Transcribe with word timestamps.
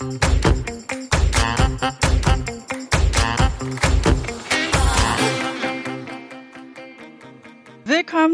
Thank 0.00 0.44
you. 0.46 0.49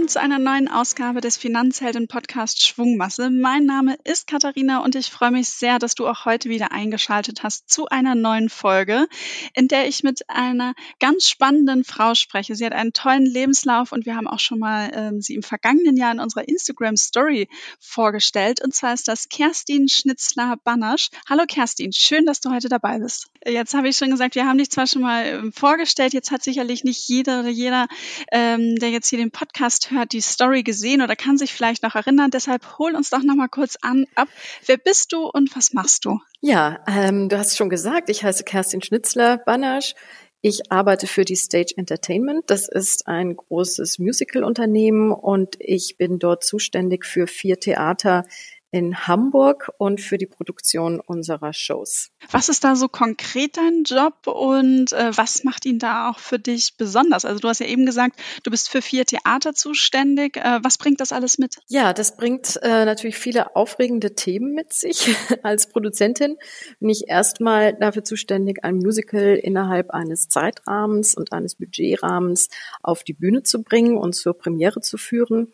Willkommen 0.06 0.08
zu 0.08 0.20
einer 0.20 0.38
neuen 0.38 0.68
Ausgabe 0.68 1.20
des 1.20 1.36
Finanzhelden 1.36 2.06
Podcast 2.06 2.64
Schwungmasse. 2.64 3.28
Mein 3.28 3.66
Name 3.66 3.96
ist 4.04 4.28
Katharina 4.28 4.84
und 4.84 4.94
ich 4.94 5.10
freue 5.10 5.32
mich 5.32 5.48
sehr, 5.48 5.80
dass 5.80 5.96
du 5.96 6.06
auch 6.06 6.24
heute 6.24 6.48
wieder 6.48 6.70
eingeschaltet 6.70 7.42
hast 7.42 7.68
zu 7.68 7.88
einer 7.88 8.14
neuen 8.14 8.48
Folge, 8.48 9.08
in 9.54 9.66
der 9.66 9.88
ich 9.88 10.04
mit 10.04 10.30
einer 10.30 10.74
ganz 11.00 11.28
spannenden 11.28 11.82
Frau 11.82 12.14
spreche. 12.14 12.54
Sie 12.54 12.64
hat 12.64 12.72
einen 12.72 12.92
tollen 12.92 13.26
Lebenslauf 13.26 13.90
und 13.90 14.06
wir 14.06 14.14
haben 14.14 14.28
auch 14.28 14.38
schon 14.38 14.60
mal 14.60 14.92
ähm, 14.94 15.20
sie 15.20 15.34
im 15.34 15.42
vergangenen 15.42 15.96
Jahr 15.96 16.12
in 16.12 16.20
unserer 16.20 16.46
Instagram 16.46 16.96
Story 16.96 17.48
vorgestellt. 17.80 18.62
Und 18.62 18.76
zwar 18.76 18.94
ist 18.94 19.08
das 19.08 19.28
Kerstin 19.28 19.88
Schnitzler-Bannersch. 19.88 21.08
Hallo 21.28 21.46
Kerstin, 21.48 21.92
schön, 21.92 22.26
dass 22.26 22.40
du 22.40 22.52
heute 22.52 22.68
dabei 22.68 23.00
bist. 23.00 23.28
Jetzt 23.46 23.74
habe 23.74 23.88
ich 23.88 23.96
schon 23.96 24.10
gesagt, 24.10 24.34
wir 24.34 24.46
haben 24.46 24.58
dich 24.58 24.70
zwar 24.70 24.86
schon 24.86 25.02
mal 25.02 25.24
ähm, 25.24 25.52
vorgestellt, 25.52 26.12
jetzt 26.12 26.30
hat 26.30 26.42
sicherlich 26.42 26.82
nicht 26.82 27.08
jeder 27.08 27.40
oder 27.40 27.48
jeder, 27.48 27.86
ähm, 28.32 28.76
der 28.76 28.90
jetzt 28.90 29.08
hier 29.08 29.18
den 29.18 29.30
Podcast 29.30 29.90
hört, 29.90 30.12
die 30.12 30.20
Story 30.20 30.62
gesehen 30.64 31.00
oder 31.00 31.14
kann 31.14 31.38
sich 31.38 31.52
vielleicht 31.52 31.82
noch 31.82 31.94
erinnern. 31.94 32.30
Deshalb 32.30 32.78
hol 32.78 32.94
uns 32.96 33.10
doch 33.10 33.22
noch 33.22 33.36
mal 33.36 33.48
kurz 33.48 33.76
an, 33.82 34.06
ab. 34.16 34.28
Wer 34.64 34.78
bist 34.78 35.12
du 35.12 35.28
und 35.28 35.54
was 35.54 35.72
machst 35.72 36.04
du? 36.04 36.20
Ja, 36.40 36.80
ähm, 36.88 37.28
du 37.28 37.38
hast 37.38 37.56
schon 37.56 37.70
gesagt, 37.70 38.10
ich 38.10 38.24
heiße 38.24 38.44
Kerstin 38.44 38.82
Schnitzler-Banasch. 38.82 39.94
Ich 40.42 40.70
arbeite 40.70 41.06
für 41.06 41.24
die 41.24 41.34
Stage 41.34 41.74
Entertainment. 41.76 42.44
Das 42.46 42.68
ist 42.68 43.08
ein 43.08 43.36
großes 43.36 43.98
Musical-Unternehmen 43.98 45.10
und 45.10 45.56
ich 45.58 45.96
bin 45.98 46.18
dort 46.18 46.44
zuständig 46.44 47.04
für 47.04 47.26
vier 47.26 47.58
Theater 47.58 48.24
in 48.70 49.06
Hamburg 49.06 49.70
und 49.78 50.00
für 50.00 50.18
die 50.18 50.26
Produktion 50.26 51.00
unserer 51.00 51.52
Shows. 51.52 52.10
Was 52.30 52.48
ist 52.48 52.64
da 52.64 52.74
so 52.74 52.88
konkret 52.88 53.56
dein 53.56 53.84
Job 53.84 54.26
und 54.26 54.92
äh, 54.92 55.16
was 55.16 55.44
macht 55.44 55.64
ihn 55.64 55.78
da 55.78 56.10
auch 56.10 56.18
für 56.18 56.38
dich 56.38 56.76
besonders? 56.76 57.24
Also 57.24 57.38
du 57.38 57.48
hast 57.48 57.60
ja 57.60 57.66
eben 57.66 57.86
gesagt, 57.86 58.20
du 58.42 58.50
bist 58.50 58.68
für 58.68 58.82
vier 58.82 59.04
Theater 59.04 59.54
zuständig. 59.54 60.36
Äh, 60.36 60.58
was 60.62 60.78
bringt 60.78 61.00
das 61.00 61.12
alles 61.12 61.38
mit? 61.38 61.56
Ja, 61.68 61.92
das 61.92 62.16
bringt 62.16 62.58
äh, 62.62 62.84
natürlich 62.84 63.16
viele 63.16 63.54
aufregende 63.54 64.14
Themen 64.14 64.52
mit 64.52 64.72
sich. 64.72 65.14
Als 65.42 65.68
Produzentin 65.68 66.36
bin 66.80 66.90
ich 66.90 67.08
erstmal 67.08 67.74
dafür 67.74 68.04
zuständig, 68.04 68.64
ein 68.64 68.76
Musical 68.76 69.36
innerhalb 69.36 69.90
eines 69.90 70.28
Zeitrahmens 70.28 71.14
und 71.14 71.32
eines 71.32 71.54
Budgetrahmens 71.54 72.48
auf 72.82 73.04
die 73.04 73.14
Bühne 73.14 73.44
zu 73.44 73.62
bringen 73.62 73.96
und 73.96 74.14
zur 74.14 74.36
Premiere 74.36 74.80
zu 74.80 74.98
führen. 74.98 75.52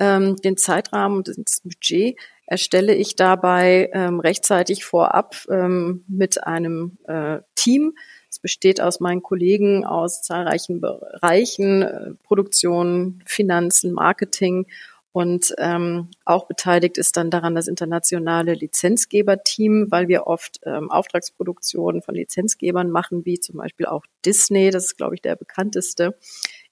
Ähm, 0.00 0.36
den 0.36 0.56
Zeitrahmen 0.56 1.18
und 1.18 1.28
das 1.28 1.60
Budget 1.60 2.16
erstelle 2.48 2.94
ich 2.94 3.14
dabei 3.14 3.90
ähm, 3.92 4.20
rechtzeitig 4.20 4.84
vorab 4.84 5.36
ähm, 5.50 6.04
mit 6.08 6.44
einem 6.44 6.96
äh, 7.06 7.40
Team. 7.54 7.94
Es 8.30 8.38
besteht 8.38 8.80
aus 8.80 9.00
meinen 9.00 9.22
Kollegen 9.22 9.84
aus 9.84 10.22
zahlreichen 10.22 10.80
Bereichen, 10.80 11.82
äh, 11.82 12.10
Produktion, 12.22 13.22
Finanzen, 13.26 13.92
Marketing 13.92 14.66
und 15.12 15.54
ähm, 15.58 16.10
auch 16.24 16.46
beteiligt 16.46 16.96
ist 16.96 17.16
dann 17.16 17.30
daran 17.30 17.54
das 17.54 17.68
internationale 17.68 18.54
Lizenzgeberteam, 18.54 19.88
weil 19.90 20.08
wir 20.08 20.26
oft 20.26 20.60
ähm, 20.64 20.90
Auftragsproduktionen 20.90 22.02
von 22.02 22.14
Lizenzgebern 22.14 22.90
machen, 22.90 23.26
wie 23.26 23.40
zum 23.40 23.56
Beispiel 23.56 23.86
auch 23.86 24.04
Disney, 24.24 24.70
das 24.70 24.86
ist, 24.86 24.96
glaube 24.96 25.16
ich, 25.16 25.22
der 25.22 25.36
bekannteste 25.36 26.16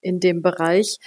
in 0.00 0.20
dem 0.20 0.42
Bereich. 0.42 0.98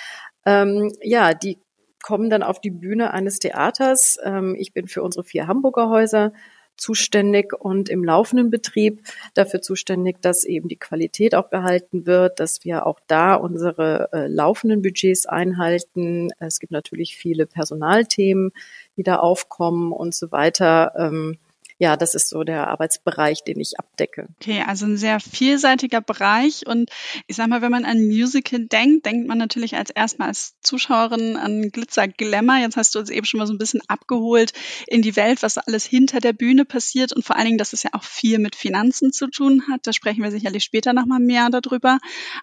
Ähm, 0.45 0.92
ja, 1.02 1.34
die 1.34 1.58
kommen 2.03 2.30
dann 2.30 2.44
auf 2.44 2.61
die 2.61 2.72
Bühne 2.72 3.14
eines 3.14 3.39
Theaters. 3.39 4.17
Ähm, 4.23 4.55
ich 4.58 4.73
bin 4.73 4.88
für 4.88 5.03
unsere 5.03 5.23
vier 5.23 5.47
Hamburger 5.47 5.89
Häuser 5.89 6.33
zuständig 6.80 7.53
und 7.53 7.89
im 7.89 8.03
laufenden 8.03 8.50
Betrieb 8.50 9.02
dafür 9.33 9.61
zuständig, 9.61 10.22
dass 10.22 10.45
eben 10.45 10.69
die 10.69 10.78
Qualität 10.78 11.36
auch 11.36 11.50
gehalten 11.50 12.06
wird, 12.06 12.39
dass 12.39 12.64
wir 12.64 12.86
auch 12.88 13.00
da 13.08 13.36
unsere 13.36 14.09
äh, 14.13 14.28
laufenden 14.28 14.81
Budgets 14.81 15.25
einhalten. 15.25 16.29
Es 16.40 16.59
gibt 16.59 16.72
natürlich 16.72 17.18
viele 17.18 17.46
Personalthemen, 17.46 18.51
die 18.97 19.03
da 19.03 19.18
aufkommen 19.18 19.91
und 19.91 20.16
so 20.16 20.31
weiter. 20.31 20.94
Ähm, 20.97 21.38
ja, 21.81 21.95
das 21.95 22.13
ist 22.13 22.28
so 22.28 22.44
der 22.44 22.67
Arbeitsbereich, 22.67 23.45
den 23.45 23.57
ich 23.62 23.79
abdecke. 23.79 24.28
Okay, 24.41 24.63
also 24.67 24.85
ein 24.85 24.97
sehr 24.97 25.22
vielseitiger 25.22 26.01
Bereich. 26.01 26.67
Und 26.67 26.90
ich 27.25 27.38
sag 27.38 27.47
mal, 27.47 27.62
wenn 27.62 27.72
man 27.72 27.85
an 27.85 28.06
Musical 28.06 28.66
denkt, 28.66 29.06
denkt 29.06 29.29
man 29.29 29.38
natürlich 29.38 29.78
als 29.78 29.89
erstmal 29.89 30.28
als 30.28 30.59
Zuschauerin 30.59 31.38
an 31.38 31.72
Glitzer 31.72 32.09
Glamour. 32.09 32.57
Jetzt 32.57 32.75
hast 32.75 32.95
du 32.95 33.00
uns 33.00 33.09
eben 33.09 33.25
schon 33.25 33.39
mal 33.39 33.47
so 33.47 33.53
ein 33.53 33.57
bisschen 33.57 33.81
abgeholt 33.88 34.51
in 34.88 35.01
die 35.01 35.16
Welt, 35.16 35.41
was 35.41 35.57
alles 35.57 35.85
hinter 35.85 36.19
der 36.19 36.34
Bühne 36.34 36.66
passiert 36.66 37.13
und 37.13 37.23
vor 37.23 37.38
allen 37.38 37.45
Dingen, 37.45 37.57
dass 37.57 37.72
es 37.72 37.84
ja 37.84 37.91
auch 37.94 38.03
viel 38.03 38.39
mit 38.39 38.57
Finanzen 38.57 39.13
zu 39.13 39.28
tun 39.28 39.63
hat. 39.72 39.88
Da 39.88 39.94
sprechen 39.94 40.22
wir 40.22 40.31
sicherlich 40.31 40.66
später 40.66 40.91
nochmal 40.91 41.22
mehr 41.22 41.50
darüber. 41.50 42.00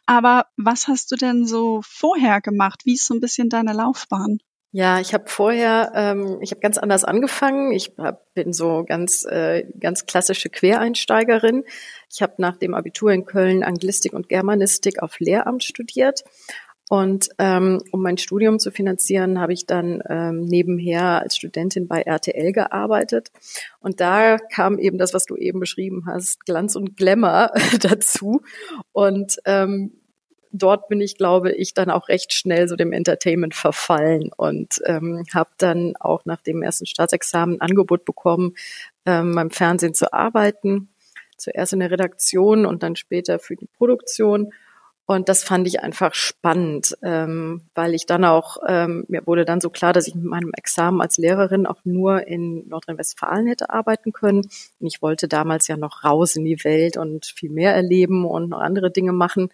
Aber 0.06 0.46
was 0.56 0.88
hast 0.88 1.12
du 1.12 1.16
denn 1.16 1.46
so 1.46 1.82
vorher 1.84 2.40
gemacht? 2.40 2.86
Wie 2.86 2.94
ist 2.94 3.04
so 3.04 3.12
ein 3.12 3.20
bisschen 3.20 3.50
deine 3.50 3.74
Laufbahn? 3.74 4.38
Ja, 4.72 5.00
ich 5.00 5.14
habe 5.14 5.24
vorher, 5.26 5.92
ähm, 5.94 6.38
ich 6.42 6.50
habe 6.50 6.60
ganz 6.60 6.76
anders 6.76 7.04
angefangen. 7.04 7.72
Ich 7.72 7.92
hab, 7.98 8.32
bin 8.34 8.52
so 8.52 8.84
ganz, 8.86 9.24
äh, 9.24 9.64
ganz 9.80 10.06
klassische 10.06 10.50
Quereinsteigerin. 10.50 11.64
Ich 12.12 12.20
habe 12.20 12.34
nach 12.38 12.56
dem 12.56 12.74
Abitur 12.74 13.12
in 13.12 13.24
Köln 13.24 13.62
Anglistik 13.62 14.12
und 14.12 14.28
Germanistik 14.28 15.02
auf 15.02 15.18
Lehramt 15.18 15.64
studiert. 15.64 16.24
Und 16.88 17.30
ähm, 17.38 17.82
um 17.90 18.00
mein 18.00 18.16
Studium 18.16 18.60
zu 18.60 18.70
finanzieren, 18.70 19.40
habe 19.40 19.52
ich 19.52 19.66
dann 19.66 20.02
ähm, 20.08 20.42
nebenher 20.42 21.20
als 21.20 21.36
Studentin 21.36 21.88
bei 21.88 22.02
RTL 22.02 22.52
gearbeitet. 22.52 23.32
Und 23.80 24.00
da 24.00 24.36
kam 24.36 24.78
eben 24.78 24.96
das, 24.96 25.12
was 25.12 25.24
du 25.24 25.36
eben 25.36 25.58
beschrieben 25.58 26.04
hast, 26.06 26.44
Glanz 26.44 26.76
und 26.76 26.96
Glamour 26.96 27.50
dazu. 27.80 28.42
Und 28.92 29.36
ähm, 29.46 29.92
dort 30.58 30.88
bin 30.88 31.00
ich, 31.00 31.16
glaube 31.16 31.52
ich, 31.52 31.74
dann 31.74 31.90
auch 31.90 32.08
recht 32.08 32.32
schnell 32.32 32.68
so 32.68 32.76
dem 32.76 32.92
Entertainment 32.92 33.54
verfallen 33.54 34.30
und 34.36 34.80
ähm, 34.86 35.24
habe 35.34 35.50
dann 35.58 35.94
auch 35.96 36.24
nach 36.24 36.40
dem 36.42 36.62
ersten 36.62 36.86
Staatsexamen 36.86 37.56
ein 37.56 37.60
Angebot 37.60 38.04
bekommen, 38.04 38.54
ähm, 39.04 39.34
beim 39.34 39.50
Fernsehen 39.50 39.94
zu 39.94 40.12
arbeiten. 40.12 40.88
Zuerst 41.36 41.74
in 41.74 41.80
der 41.80 41.90
Redaktion 41.90 42.64
und 42.64 42.82
dann 42.82 42.96
später 42.96 43.38
für 43.38 43.56
die 43.56 43.68
Produktion. 43.76 44.52
Und 45.08 45.28
das 45.28 45.44
fand 45.44 45.68
ich 45.68 45.80
einfach 45.82 46.14
spannend, 46.14 46.96
ähm, 47.02 47.62
weil 47.76 47.94
ich 47.94 48.06
dann 48.06 48.24
auch, 48.24 48.56
ähm, 48.66 49.04
mir 49.06 49.24
wurde 49.24 49.44
dann 49.44 49.60
so 49.60 49.70
klar, 49.70 49.92
dass 49.92 50.08
ich 50.08 50.16
mit 50.16 50.24
meinem 50.24 50.50
Examen 50.56 51.00
als 51.00 51.16
Lehrerin 51.16 51.64
auch 51.64 51.84
nur 51.84 52.26
in 52.26 52.66
Nordrhein-Westfalen 52.68 53.46
hätte 53.46 53.70
arbeiten 53.70 54.12
können. 54.12 54.38
Und 54.40 54.86
ich 54.86 55.02
wollte 55.02 55.28
damals 55.28 55.68
ja 55.68 55.76
noch 55.76 56.02
raus 56.02 56.34
in 56.34 56.44
die 56.44 56.64
Welt 56.64 56.96
und 56.96 57.26
viel 57.26 57.50
mehr 57.50 57.72
erleben 57.72 58.24
und 58.24 58.48
noch 58.48 58.58
andere 58.58 58.90
Dinge 58.90 59.12
machen. 59.12 59.50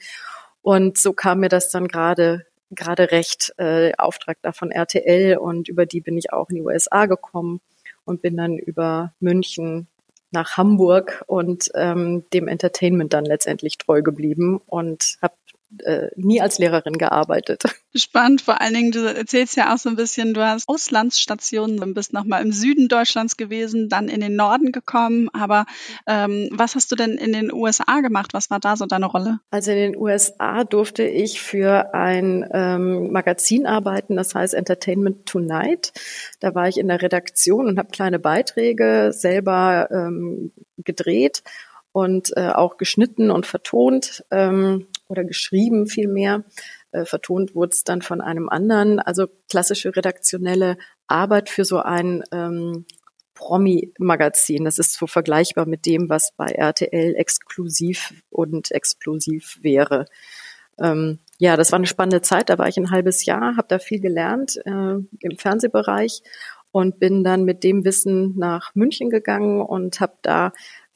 Und 0.63 0.97
so 0.97 1.13
kam 1.13 1.41
mir 1.41 1.49
das 1.49 1.71
dann 1.71 1.89
gerade 1.89 2.47
gerade 2.75 3.11
recht, 3.11 3.53
äh, 3.59 3.93
Auftrag 3.99 4.39
da 4.43 4.53
von 4.53 4.71
RTL 4.71 5.37
und 5.37 5.69
über 5.69 5.87
die 5.87 6.01
bin 6.01 6.17
ich 6.17 6.33
auch 6.33 6.49
in 6.49 6.57
die 6.57 6.63
USA 6.63 7.07
gekommen 7.07 7.61
und 8.05 8.23
bin 8.23 8.37
dann 8.37 8.59
über 8.59 9.13
München 9.21 9.89
nach 10.31 10.57
Hamburg 10.57 11.23
und 11.27 11.71
ähm, 11.75 12.25
dem 12.33 12.49
Entertainment 12.49 13.13
dann 13.13 13.27
letztendlich 13.27 13.77
treu 13.77 14.01
geblieben 14.01 14.61
und 14.67 15.19
habe 15.21 15.35
äh, 15.81 16.09
nie 16.17 16.41
als 16.41 16.59
Lehrerin 16.59 16.99
gearbeitet. 16.99 17.63
Spannend, 17.95 18.41
vor 18.41 18.61
allen 18.61 18.75
Dingen, 18.75 18.91
du 18.93 19.01
erzählst 19.01 19.57
ja 19.57 19.75
auch 19.75 19.79
so 19.79 19.89
ein 19.89 19.97
bisschen, 19.97 20.35
du 20.35 20.45
hast 20.45 20.69
Auslandsstationen, 20.69 21.95
bist 21.95 22.13
nochmal 22.13 22.43
im 22.43 22.53
Süden 22.53 22.89
Deutschlands 22.89 23.37
gewesen, 23.37 23.89
dann 23.89 24.09
in 24.09 24.21
den 24.21 24.35
Norden 24.35 24.73
gekommen, 24.73 25.29
aber 25.33 25.67
ähm, 26.07 26.49
was 26.53 26.75
hast 26.75 26.91
du 26.91 26.97
denn 26.97 27.13
in 27.19 27.33
den 27.33 27.53
USA 27.53 28.01
gemacht? 28.01 28.33
Was 28.35 28.51
war 28.51 28.61
da 28.61 28.77
so 28.77 28.87
deine 28.87 29.07
Rolle? 29.07 29.41
Also 29.51 29.73
in 29.73 29.79
den 29.79 29.97
USA 29.97 30.65
durfte 30.65 31.03
ich 31.05 31.41
für 31.41 31.95
ein 31.95 32.49
ähm, 32.53 33.13
Magazin 33.13 33.67
arbeiten, 33.67 34.17
das 34.17 34.35
heißt 34.35 34.55
Entertainment 34.55 35.27
Tonight. 35.27 35.93
Da 36.41 36.55
war 36.55 36.69
ich 36.69 36.79
in 36.79 36.89
der 36.89 37.03
Redaktion 37.03 37.67
und 37.67 37.79
habe 37.79 37.91
kleine 37.91 38.19
Beiträge 38.19 39.13
selber 39.13 39.89
ähm, 39.91 40.53
gedreht 40.79 41.43
und 41.93 42.35
äh, 42.37 42.49
auch 42.49 42.79
geschnitten 42.79 43.31
und 43.31 43.47
vertont 43.47 44.25
ähm, 44.31 44.87
oder 45.13 45.25
geschrieben 45.25 45.87
vielmehr. 45.87 46.45
Äh, 46.91 47.05
vertont 47.05 47.55
wurde 47.55 47.71
es 47.73 47.85
dann 47.85 48.03
von 48.03 48.21
einem 48.21 48.49
anderen. 48.49 48.99
Also 48.99 49.29
klassische 49.49 49.95
redaktionelle 49.95 50.77
Arbeit 51.07 51.49
für 51.49 51.65
so 51.65 51.79
ein 51.79 52.25
ähm, 52.33 52.87
Promi-Magazin. 53.35 54.65
Das 54.65 54.79
ist 54.79 54.95
so 54.95 55.07
vergleichbar 55.07 55.67
mit 55.67 55.87
dem, 55.87 56.09
was 56.09 56.33
bei 56.37 56.47
RTL 56.47 57.15
exklusiv 57.15 58.15
und 58.31 58.73
explosiv 58.73 59.59
wäre. 59.63 60.07
Ähm, 60.81 61.19
ja, 61.39 61.57
das 61.57 61.73
war 61.73 61.79
eine 61.79 61.87
spannende 61.87 62.23
Zeit. 62.23 62.49
Da 62.49 62.59
war 62.59 62.69
ich 62.69 62.77
ein 62.77 62.91
halbes 62.91 63.25
Jahr, 63.25 63.57
habe 63.57 63.69
da 63.69 63.79
viel 63.79 64.01
gelernt 64.01 64.59
äh, 64.65 64.71
im 64.71 65.39
Fernsehbereich 65.39 66.23
und 66.73 66.99
bin 66.99 67.23
dann 67.23 67.45
mit 67.45 67.65
dem 67.65 67.85
Wissen 67.85 68.37
nach 68.39 68.75
München 68.75 69.11
gegangen 69.11 69.61
und 69.61 70.01
habe 70.01 70.17
da 70.23 70.53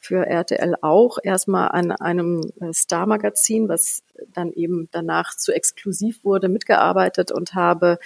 für 0.07 0.27
RTL 0.27 0.77
auch 0.83 1.19
erstmal 1.23 1.69
an 1.69 1.91
einem 1.93 2.41
äh, 2.61 2.73
Star-Magazin, 2.73 3.69
was 3.69 4.03
dann 4.33 4.53
eben 4.53 4.89
danach 4.93 5.37
zu 5.37 5.53
exklusiv 5.53 6.25
wurde, 6.25 6.49
mitgearbeitet 6.49 7.33
und 7.33 7.55
habe 7.55 7.99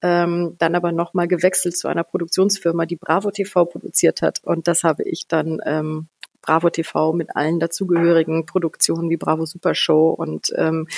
ähm, 0.00 0.56
dann 0.58 0.74
aber 0.74 0.92
nochmal 0.92 1.28
gewechselt 1.28 1.76
zu 1.76 1.88
einer 1.88 2.04
Produktionsfirma, 2.04 2.86
die 2.86 2.96
Bravo 2.96 3.30
TV 3.30 3.66
produziert 3.66 4.22
hat. 4.22 4.40
Und 4.42 4.66
das 4.66 4.82
habe 4.82 5.04
ich 5.04 5.28
dann 5.28 5.60
ähm, 5.64 6.08
Bravo 6.40 6.70
TV 6.70 7.12
mit 7.12 7.36
allen 7.36 7.60
dazugehörigen 7.60 8.46
Produktionen 8.46 9.10
wie 9.10 9.16
Bravo 9.16 9.46
Super 9.46 9.74
Show 9.74 10.10
und 10.10 10.52
ähm, 10.56 10.88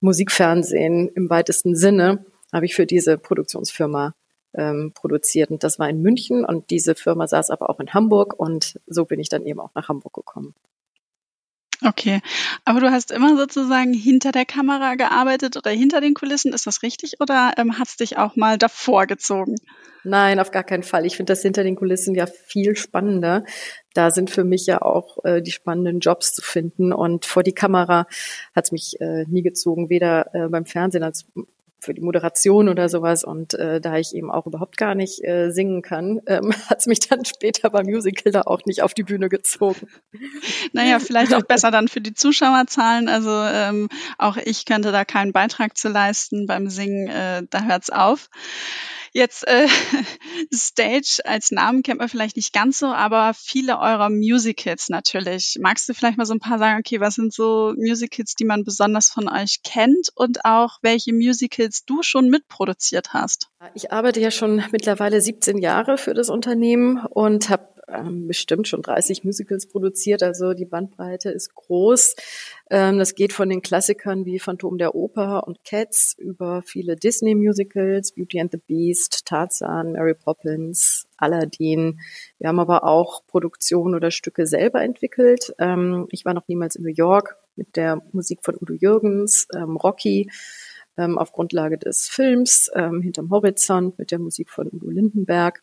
Musikfernsehen 0.00 1.08
im 1.08 1.28
weitesten 1.28 1.76
Sinne 1.76 2.24
habe 2.52 2.66
ich 2.66 2.74
für 2.74 2.86
diese 2.86 3.18
Produktionsfirma 3.18 4.14
ähm, 4.54 4.92
produziert. 4.94 5.50
Und 5.50 5.64
das 5.64 5.78
war 5.78 5.88
in 5.88 6.02
München 6.02 6.44
und 6.44 6.70
diese 6.70 6.94
Firma 6.94 7.26
saß 7.26 7.50
aber 7.50 7.70
auch 7.70 7.80
in 7.80 7.92
Hamburg 7.94 8.38
und 8.38 8.80
so 8.86 9.04
bin 9.04 9.20
ich 9.20 9.28
dann 9.28 9.44
eben 9.46 9.60
auch 9.60 9.74
nach 9.74 9.88
Hamburg 9.88 10.14
gekommen. 10.14 10.54
Okay, 11.84 12.20
aber 12.64 12.80
du 12.80 12.92
hast 12.92 13.10
immer 13.10 13.36
sozusagen 13.36 13.92
hinter 13.92 14.30
der 14.30 14.44
Kamera 14.44 14.94
gearbeitet 14.94 15.56
oder 15.56 15.70
hinter 15.70 16.00
den 16.00 16.14
Kulissen, 16.14 16.52
ist 16.52 16.66
das 16.66 16.82
richtig 16.82 17.20
oder 17.20 17.54
ähm, 17.56 17.78
hat 17.78 17.88
es 17.88 17.96
dich 17.96 18.18
auch 18.18 18.36
mal 18.36 18.56
davor 18.56 19.06
gezogen? 19.06 19.56
Nein, 20.04 20.38
auf 20.38 20.52
gar 20.52 20.62
keinen 20.62 20.84
Fall. 20.84 21.06
Ich 21.06 21.16
finde 21.16 21.32
das 21.32 21.42
hinter 21.42 21.64
den 21.64 21.76
Kulissen 21.76 22.14
ja 22.14 22.26
viel 22.26 22.76
spannender. 22.76 23.44
Da 23.94 24.10
sind 24.10 24.30
für 24.30 24.44
mich 24.44 24.66
ja 24.66 24.82
auch 24.82 25.24
äh, 25.24 25.42
die 25.42 25.50
spannenden 25.50 26.00
Jobs 26.00 26.34
zu 26.34 26.42
finden 26.42 26.92
und 26.92 27.24
vor 27.24 27.42
die 27.42 27.54
Kamera 27.54 28.06
hat 28.54 28.64
es 28.64 28.72
mich 28.72 29.00
äh, 29.00 29.24
nie 29.26 29.42
gezogen, 29.42 29.90
weder 29.90 30.32
äh, 30.34 30.48
beim 30.48 30.66
Fernsehen 30.66 31.02
als 31.02 31.26
für 31.82 31.94
die 31.94 32.00
Moderation 32.00 32.68
oder 32.68 32.88
sowas. 32.88 33.24
Und 33.24 33.54
äh, 33.54 33.80
da 33.80 33.96
ich 33.96 34.14
eben 34.14 34.30
auch 34.30 34.46
überhaupt 34.46 34.76
gar 34.76 34.94
nicht 34.94 35.24
äh, 35.24 35.50
singen 35.50 35.82
kann, 35.82 36.20
ähm, 36.26 36.52
hat 36.68 36.78
es 36.80 36.86
mich 36.86 37.00
dann 37.00 37.24
später 37.24 37.70
beim 37.70 37.86
Musical 37.86 38.32
da 38.32 38.42
auch 38.42 38.64
nicht 38.64 38.82
auf 38.82 38.94
die 38.94 39.02
Bühne 39.02 39.28
gezogen. 39.28 39.88
Naja, 40.72 40.98
vielleicht 40.98 41.34
auch 41.34 41.42
besser 41.48 41.70
dann 41.70 41.88
für 41.88 42.00
die 42.00 42.14
Zuschauerzahlen. 42.14 43.08
Also 43.08 43.30
ähm, 43.30 43.88
auch 44.18 44.36
ich 44.36 44.64
könnte 44.64 44.92
da 44.92 45.04
keinen 45.04 45.32
Beitrag 45.32 45.76
zu 45.76 45.88
leisten 45.88 46.46
beim 46.46 46.68
Singen, 46.68 47.08
äh, 47.08 47.42
da 47.50 47.64
hört's 47.64 47.90
auf. 47.90 48.30
Jetzt 49.14 49.46
äh, 49.46 49.66
Stage 50.54 51.20
als 51.24 51.50
Namen 51.50 51.82
kennt 51.82 51.98
man 51.98 52.08
vielleicht 52.08 52.36
nicht 52.36 52.54
ganz 52.54 52.78
so, 52.78 52.86
aber 52.86 53.32
viele 53.34 53.78
eurer 53.78 54.08
Musicals 54.08 54.88
natürlich. 54.88 55.58
Magst 55.60 55.88
du 55.88 55.94
vielleicht 55.94 56.16
mal 56.16 56.24
so 56.24 56.32
ein 56.32 56.40
paar 56.40 56.58
sagen, 56.58 56.78
okay, 56.78 56.98
was 57.00 57.16
sind 57.16 57.32
so 57.32 57.74
Musicals, 57.76 58.34
die 58.34 58.46
man 58.46 58.64
besonders 58.64 59.10
von 59.10 59.28
euch 59.28 59.62
kennt 59.62 60.08
und 60.14 60.44
auch 60.46 60.78
welche 60.80 61.12
Musicals 61.12 61.84
du 61.84 62.02
schon 62.02 62.30
mitproduziert 62.30 63.12
hast? 63.12 63.50
Ich 63.74 63.92
arbeite 63.92 64.20
ja 64.20 64.30
schon 64.30 64.64
mittlerweile 64.72 65.20
17 65.20 65.58
Jahre 65.58 65.98
für 65.98 66.14
das 66.14 66.30
Unternehmen 66.30 67.04
und 67.06 67.50
habe 67.50 67.71
ähm, 67.92 68.26
bestimmt 68.26 68.68
schon 68.68 68.82
30 68.82 69.24
Musicals 69.24 69.66
produziert, 69.66 70.22
also 70.22 70.54
die 70.54 70.64
Bandbreite 70.64 71.30
ist 71.30 71.54
groß. 71.54 72.14
Ähm, 72.70 72.98
das 72.98 73.14
geht 73.14 73.32
von 73.32 73.48
den 73.48 73.62
Klassikern 73.62 74.24
wie 74.24 74.38
Phantom 74.38 74.78
der 74.78 74.94
Oper 74.94 75.46
und 75.46 75.64
Cats 75.64 76.14
über 76.18 76.62
viele 76.64 76.96
Disney-Musicals, 76.96 78.12
Beauty 78.12 78.40
and 78.40 78.52
the 78.52 78.58
Beast, 78.58 79.26
Tarzan, 79.26 79.92
Mary 79.92 80.14
Poppins, 80.14 81.06
Aladdin. 81.16 82.00
Wir 82.38 82.48
haben 82.48 82.60
aber 82.60 82.84
auch 82.84 83.26
Produktionen 83.26 83.94
oder 83.94 84.10
Stücke 84.10 84.46
selber 84.46 84.82
entwickelt. 84.82 85.54
Ähm, 85.58 86.06
ich 86.10 86.24
war 86.24 86.34
noch 86.34 86.48
niemals 86.48 86.76
in 86.76 86.84
New 86.84 86.94
York 86.94 87.36
mit 87.56 87.76
der 87.76 88.00
Musik 88.12 88.40
von 88.42 88.56
Udo 88.60 88.74
Jürgens, 88.74 89.46
ähm, 89.54 89.76
Rocky 89.76 90.30
ähm, 90.96 91.18
auf 91.18 91.32
Grundlage 91.32 91.78
des 91.78 92.08
Films 92.08 92.70
ähm, 92.74 93.02
Hinterm 93.02 93.30
Horizont 93.30 93.98
mit 93.98 94.10
der 94.10 94.18
Musik 94.18 94.50
von 94.50 94.68
Udo 94.72 94.90
Lindenberg. 94.90 95.62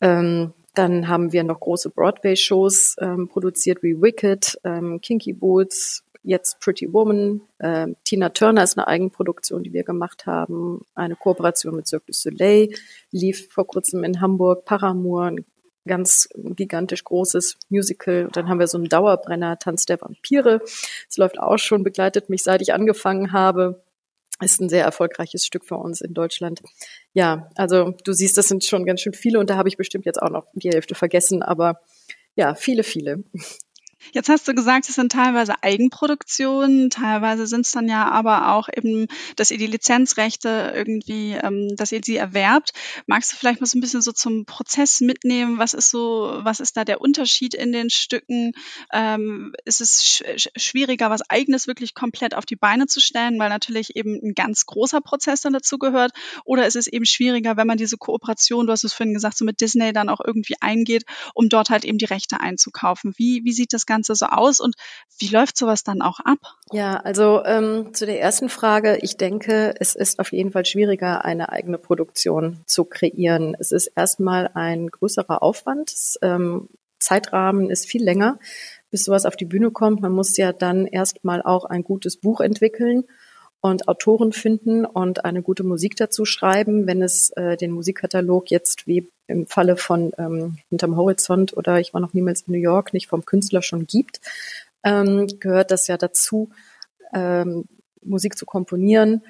Ähm, 0.00 0.52
dann 0.74 1.08
haben 1.08 1.32
wir 1.32 1.44
noch 1.44 1.60
große 1.60 1.90
Broadway-Shows 1.90 2.96
ähm, 3.00 3.28
produziert 3.28 3.82
wie 3.82 4.00
Wicked, 4.00 4.58
ähm, 4.64 5.00
Kinky 5.00 5.32
Boots, 5.32 6.04
jetzt 6.22 6.60
Pretty 6.60 6.92
Woman. 6.92 7.42
Ähm, 7.60 7.96
Tina 8.04 8.28
Turner 8.28 8.62
ist 8.62 8.78
eine 8.78 8.86
Eigenproduktion, 8.86 9.62
die 9.62 9.72
wir 9.72 9.84
gemacht 9.84 10.26
haben. 10.26 10.84
Eine 10.94 11.16
Kooperation 11.16 11.76
mit 11.76 11.88
Cirque 11.88 12.06
du 12.06 12.12
Soleil 12.12 12.74
lief 13.10 13.48
vor 13.50 13.66
kurzem 13.66 14.04
in 14.04 14.20
Hamburg. 14.20 14.64
Paramour, 14.64 15.24
ein 15.24 15.44
ganz 15.86 16.28
gigantisch 16.34 17.04
großes 17.04 17.56
Musical. 17.68 18.26
Und 18.26 18.36
dann 18.36 18.48
haben 18.48 18.60
wir 18.60 18.66
so 18.66 18.78
einen 18.78 18.88
Dauerbrenner, 18.88 19.58
Tanz 19.58 19.86
der 19.86 20.00
Vampire. 20.00 20.60
Es 21.08 21.16
läuft 21.16 21.38
auch 21.38 21.58
schon, 21.58 21.82
begleitet 21.82 22.28
mich, 22.28 22.42
seit 22.42 22.62
ich 22.62 22.74
angefangen 22.74 23.32
habe. 23.32 23.82
Ist 24.40 24.60
ein 24.60 24.68
sehr 24.68 24.84
erfolgreiches 24.84 25.44
Stück 25.44 25.66
für 25.66 25.76
uns 25.76 26.00
in 26.00 26.14
Deutschland. 26.14 26.62
Ja, 27.12 27.50
also 27.56 27.94
du 28.04 28.12
siehst, 28.12 28.38
das 28.38 28.48
sind 28.48 28.64
schon 28.64 28.86
ganz 28.86 29.00
schön 29.00 29.12
viele 29.12 29.38
und 29.38 29.50
da 29.50 29.56
habe 29.56 29.68
ich 29.68 29.76
bestimmt 29.76 30.06
jetzt 30.06 30.20
auch 30.20 30.30
noch 30.30 30.46
die 30.54 30.70
Hälfte 30.70 30.94
vergessen, 30.94 31.42
aber 31.42 31.80
ja, 32.36 32.54
viele, 32.54 32.82
viele. 32.82 33.24
Jetzt 34.12 34.28
hast 34.28 34.48
du 34.48 34.54
gesagt, 34.54 34.88
es 34.88 34.94
sind 34.94 35.12
teilweise 35.12 35.62
Eigenproduktionen, 35.62 36.90
teilweise 36.90 37.46
sind 37.46 37.66
es 37.66 37.72
dann 37.72 37.88
ja 37.88 38.08
aber 38.08 38.54
auch 38.54 38.68
eben, 38.74 39.06
dass 39.36 39.50
ihr 39.50 39.58
die 39.58 39.66
Lizenzrechte 39.66 40.72
irgendwie, 40.74 41.32
ähm, 41.32 41.76
dass 41.76 41.92
ihr 41.92 42.00
sie 42.02 42.16
erwerbt. 42.16 42.70
Magst 43.06 43.32
du 43.32 43.36
vielleicht 43.36 43.60
mal 43.60 43.66
so 43.66 43.78
ein 43.78 43.82
bisschen 43.82 44.00
so 44.00 44.12
zum 44.12 44.46
Prozess 44.46 45.00
mitnehmen? 45.00 45.58
Was 45.58 45.74
ist 45.74 45.90
so, 45.90 46.38
was 46.38 46.60
ist 46.60 46.76
da 46.76 46.84
der 46.84 47.00
Unterschied 47.00 47.54
in 47.54 47.72
den 47.72 47.90
Stücken? 47.90 48.52
Ähm, 48.92 49.52
ist 49.64 49.80
es 49.80 50.02
sch 50.02 50.48
schwieriger, 50.56 51.10
was 51.10 51.28
Eigenes 51.28 51.66
wirklich 51.66 51.94
komplett 51.94 52.34
auf 52.34 52.46
die 52.46 52.56
Beine 52.56 52.86
zu 52.86 53.00
stellen, 53.00 53.38
weil 53.38 53.50
natürlich 53.50 53.96
eben 53.96 54.18
ein 54.22 54.34
ganz 54.34 54.64
großer 54.64 55.02
Prozess 55.02 55.42
dann 55.42 55.52
dazu 55.52 55.78
gehört? 55.78 56.12
Oder 56.44 56.66
ist 56.66 56.76
es 56.76 56.86
eben 56.86 57.04
schwieriger, 57.04 57.56
wenn 57.58 57.66
man 57.66 57.76
diese 57.78 57.98
Kooperation, 57.98 58.66
du 58.66 58.72
hast 58.72 58.84
es 58.84 58.94
vorhin 58.94 59.14
gesagt, 59.14 59.36
so 59.36 59.44
mit 59.44 59.60
Disney 59.60 59.92
dann 59.92 60.08
auch 60.08 60.20
irgendwie 60.24 60.54
eingeht, 60.60 61.04
um 61.34 61.48
dort 61.50 61.68
halt 61.68 61.84
eben 61.84 61.98
die 61.98 62.06
Rechte 62.06 62.40
einzukaufen? 62.40 63.12
Wie, 63.16 63.44
wie 63.44 63.52
sieht 63.52 63.72
das 63.74 63.86
Ganze 63.90 64.14
so 64.14 64.26
aus 64.26 64.60
und 64.60 64.76
wie 65.18 65.28
läuft 65.28 65.56
sowas 65.56 65.84
dann 65.84 66.00
auch 66.00 66.20
ab? 66.20 66.38
Ja, 66.72 66.96
also 66.96 67.44
ähm, 67.44 67.92
zu 67.92 68.06
der 68.06 68.20
ersten 68.20 68.48
Frage, 68.48 68.98
ich 69.02 69.16
denke, 69.16 69.74
es 69.78 69.94
ist 69.94 70.18
auf 70.20 70.32
jeden 70.32 70.52
Fall 70.52 70.64
schwieriger, 70.64 71.24
eine 71.24 71.50
eigene 71.50 71.78
Produktion 71.78 72.60
zu 72.66 72.84
kreieren. 72.84 73.56
Es 73.58 73.72
ist 73.72 73.88
erstmal 73.88 74.50
ein 74.54 74.88
größerer 74.88 75.42
Aufwand. 75.42 75.92
Das, 75.92 76.18
ähm, 76.22 76.68
Zeitrahmen 77.00 77.70
ist 77.70 77.86
viel 77.86 78.04
länger, 78.04 78.38
bis 78.90 79.04
sowas 79.04 79.24
auf 79.24 79.34
die 79.34 79.46
Bühne 79.46 79.70
kommt. 79.70 80.02
Man 80.02 80.12
muss 80.12 80.36
ja 80.36 80.52
dann 80.52 80.86
erstmal 80.86 81.42
auch 81.42 81.64
ein 81.64 81.82
gutes 81.82 82.18
Buch 82.18 82.40
entwickeln 82.40 83.04
und 83.60 83.88
Autoren 83.88 84.32
finden 84.32 84.84
und 84.84 85.24
eine 85.24 85.42
gute 85.42 85.64
Musik 85.64 85.96
dazu 85.96 86.24
schreiben. 86.24 86.86
Wenn 86.86 87.02
es 87.02 87.30
äh, 87.30 87.56
den 87.56 87.72
Musikkatalog 87.72 88.50
jetzt 88.50 88.86
wie 88.86 89.08
im 89.26 89.46
Falle 89.46 89.76
von 89.76 90.12
ähm, 90.18 90.58
Hinterm 90.70 90.96
Horizont 90.96 91.56
oder 91.56 91.78
ich 91.78 91.92
war 91.92 92.00
noch 92.00 92.14
niemals 92.14 92.42
in 92.42 92.54
New 92.54 92.60
York 92.60 92.92
nicht 92.92 93.08
vom 93.08 93.24
Künstler 93.24 93.62
schon 93.62 93.86
gibt, 93.86 94.20
ähm, 94.82 95.26
gehört 95.40 95.70
das 95.70 95.86
ja 95.86 95.96
dazu, 95.96 96.50
ähm, 97.12 97.66
Musik 98.02 98.36
zu 98.36 98.46
komponieren, 98.46 99.22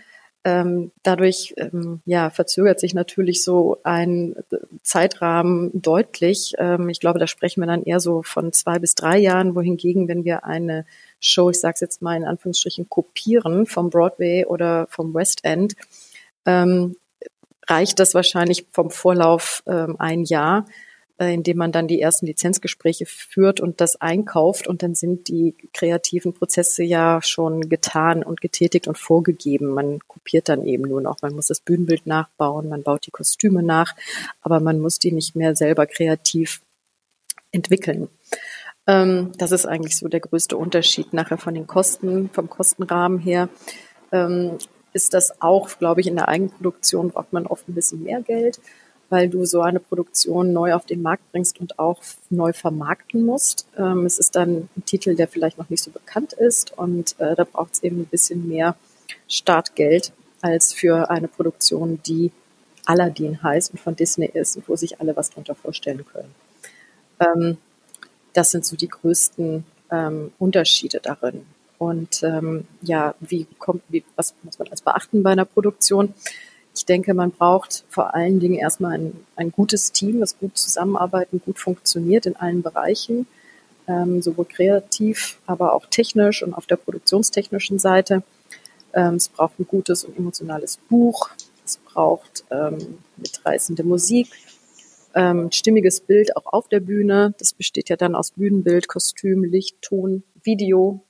ähm, 0.42 0.90
dadurch 1.02 1.54
ähm, 1.58 2.00
ja, 2.06 2.30
verzögert 2.30 2.80
sich 2.80 2.94
natürlich 2.94 3.44
so 3.44 3.78
ein 3.82 4.36
Zeitrahmen 4.82 5.70
deutlich. 5.82 6.54
Ähm, 6.56 6.88
ich 6.88 7.00
glaube, 7.00 7.18
da 7.18 7.26
sprechen 7.26 7.60
wir 7.60 7.66
dann 7.66 7.82
eher 7.82 8.00
so 8.00 8.22
von 8.22 8.52
zwei 8.52 8.78
bis 8.78 8.94
drei 8.94 9.18
Jahren, 9.18 9.54
wohingegen, 9.54 10.08
wenn 10.08 10.24
wir 10.24 10.44
eine 10.44 10.86
Show, 11.20 11.50
ich 11.50 11.60
sage 11.60 11.74
es 11.74 11.80
jetzt 11.80 12.02
mal 12.02 12.16
in 12.16 12.24
Anführungsstrichen, 12.24 12.88
kopieren 12.88 13.66
vom 13.66 13.90
Broadway 13.90 14.44
oder 14.46 14.86
vom 14.88 15.14
West 15.14 15.44
End, 15.44 15.74
ähm, 16.46 16.96
reicht 17.66 18.00
das 18.00 18.14
wahrscheinlich 18.14 18.66
vom 18.72 18.90
Vorlauf 18.90 19.62
ähm, 19.66 19.96
ein 19.98 20.24
Jahr. 20.24 20.64
Äh, 21.20 21.34
indem 21.34 21.58
man 21.58 21.70
dann 21.70 21.86
die 21.86 22.00
ersten 22.00 22.24
Lizenzgespräche 22.24 23.04
führt 23.04 23.60
und 23.60 23.82
das 23.82 24.00
einkauft 24.00 24.66
und 24.66 24.82
dann 24.82 24.94
sind 24.94 25.28
die 25.28 25.54
kreativen 25.74 26.32
Prozesse 26.32 26.82
ja 26.82 27.20
schon 27.20 27.68
getan 27.68 28.22
und 28.22 28.40
getätigt 28.40 28.88
und 28.88 28.96
vorgegeben. 28.96 29.68
Man 29.68 29.98
kopiert 30.08 30.48
dann 30.48 30.64
eben 30.64 30.84
nur 30.84 31.02
noch, 31.02 31.20
man 31.20 31.34
muss 31.34 31.48
das 31.48 31.60
Bühnenbild 31.60 32.06
nachbauen, 32.06 32.70
man 32.70 32.82
baut 32.82 33.04
die 33.06 33.10
Kostüme 33.10 33.62
nach, 33.62 33.94
aber 34.40 34.60
man 34.60 34.80
muss 34.80 34.98
die 34.98 35.12
nicht 35.12 35.36
mehr 35.36 35.54
selber 35.54 35.84
kreativ 35.86 36.62
entwickeln. 37.52 38.08
Ähm, 38.86 39.32
das 39.38 39.52
ist 39.52 39.66
eigentlich 39.66 39.96
so 39.96 40.08
der 40.08 40.20
größte 40.20 40.56
Unterschied 40.56 41.12
nachher 41.12 41.38
von 41.38 41.54
den 41.54 41.66
Kosten, 41.66 42.30
vom 42.30 42.48
Kostenrahmen 42.48 43.18
her. 43.18 43.48
Ähm, 44.12 44.58
ist 44.92 45.14
das 45.14 45.40
auch, 45.40 45.68
glaube 45.78 46.00
ich, 46.00 46.08
in 46.08 46.16
der 46.16 46.28
Eigenproduktion 46.28 47.10
braucht 47.10 47.32
man 47.32 47.46
oft 47.46 47.68
ein 47.68 47.74
bisschen 47.74 48.02
mehr 48.02 48.22
Geld 48.22 48.60
weil 49.10 49.28
du 49.28 49.44
so 49.44 49.60
eine 49.60 49.80
Produktion 49.80 50.52
neu 50.52 50.72
auf 50.72 50.86
den 50.86 51.02
Markt 51.02 51.30
bringst 51.32 51.60
und 51.60 51.78
auch 51.78 52.00
neu 52.30 52.52
vermarkten 52.52 53.26
musst. 53.26 53.66
Ähm, 53.76 54.06
es 54.06 54.18
ist 54.18 54.36
dann 54.36 54.68
ein 54.76 54.84
Titel, 54.86 55.16
der 55.16 55.28
vielleicht 55.28 55.58
noch 55.58 55.68
nicht 55.68 55.82
so 55.82 55.90
bekannt 55.90 56.32
ist 56.32 56.78
und 56.78 57.16
äh, 57.18 57.34
da 57.34 57.44
braucht 57.44 57.74
es 57.74 57.82
eben 57.82 58.00
ein 58.00 58.06
bisschen 58.06 58.48
mehr 58.48 58.76
Startgeld 59.28 60.12
als 60.40 60.72
für 60.72 61.10
eine 61.10 61.28
Produktion, 61.28 62.00
die 62.06 62.30
Aladdin 62.86 63.42
heißt 63.42 63.72
und 63.72 63.80
von 63.80 63.96
Disney 63.96 64.26
ist 64.26 64.56
und 64.56 64.68
wo 64.68 64.76
sich 64.76 65.00
alle 65.00 65.14
was 65.16 65.30
darunter 65.30 65.56
vorstellen 65.56 66.04
können. 66.06 66.34
Ähm, 67.18 67.58
das 68.32 68.50
sind 68.50 68.64
so 68.64 68.76
die 68.76 68.88
größten 68.88 69.64
ähm, 69.90 70.32
Unterschiede 70.38 71.00
darin. 71.02 71.46
Und 71.78 72.22
ähm, 72.22 72.66
ja, 72.82 73.14
wie 73.20 73.46
kommt, 73.58 73.82
wie, 73.88 74.04
was 74.16 74.34
muss 74.42 74.58
man 74.58 74.68
als 74.68 74.82
beachten 74.82 75.22
bei 75.22 75.30
einer 75.30 75.46
Produktion? 75.46 76.14
Ich 76.74 76.84
denke, 76.84 77.14
man 77.14 77.30
braucht 77.30 77.84
vor 77.88 78.14
allen 78.14 78.38
Dingen 78.38 78.58
erstmal 78.58 78.92
ein, 78.92 79.24
ein 79.36 79.50
gutes 79.50 79.90
Team, 79.92 80.20
das 80.20 80.38
gut 80.38 80.56
zusammenarbeitet, 80.56 81.44
gut 81.44 81.58
funktioniert 81.58 82.26
in 82.26 82.36
allen 82.36 82.62
Bereichen, 82.62 83.26
ähm, 83.88 84.22
sowohl 84.22 84.44
kreativ, 84.44 85.38
aber 85.46 85.72
auch 85.72 85.86
technisch 85.86 86.42
und 86.42 86.54
auf 86.54 86.66
der 86.66 86.76
produktionstechnischen 86.76 87.78
Seite. 87.78 88.22
Ähm, 88.92 89.14
es 89.14 89.28
braucht 89.28 89.58
ein 89.58 89.66
gutes 89.66 90.04
und 90.04 90.16
emotionales 90.16 90.76
Buch. 90.88 91.30
Es 91.64 91.78
braucht 91.78 92.44
ähm, 92.50 92.98
mitreißende 93.16 93.84
Musik. 93.84 94.28
Ähm, 95.14 95.50
stimmiges 95.50 96.00
Bild 96.00 96.36
auch 96.36 96.46
auf 96.46 96.68
der 96.68 96.80
Bühne. 96.80 97.34
Das 97.38 97.52
besteht 97.52 97.88
ja 97.88 97.96
dann 97.96 98.14
aus 98.14 98.32
Bühnenbild, 98.32 98.88
Kostüm, 98.88 99.44
Licht, 99.44 99.82
Ton, 99.82 100.24
Video, 100.42 101.06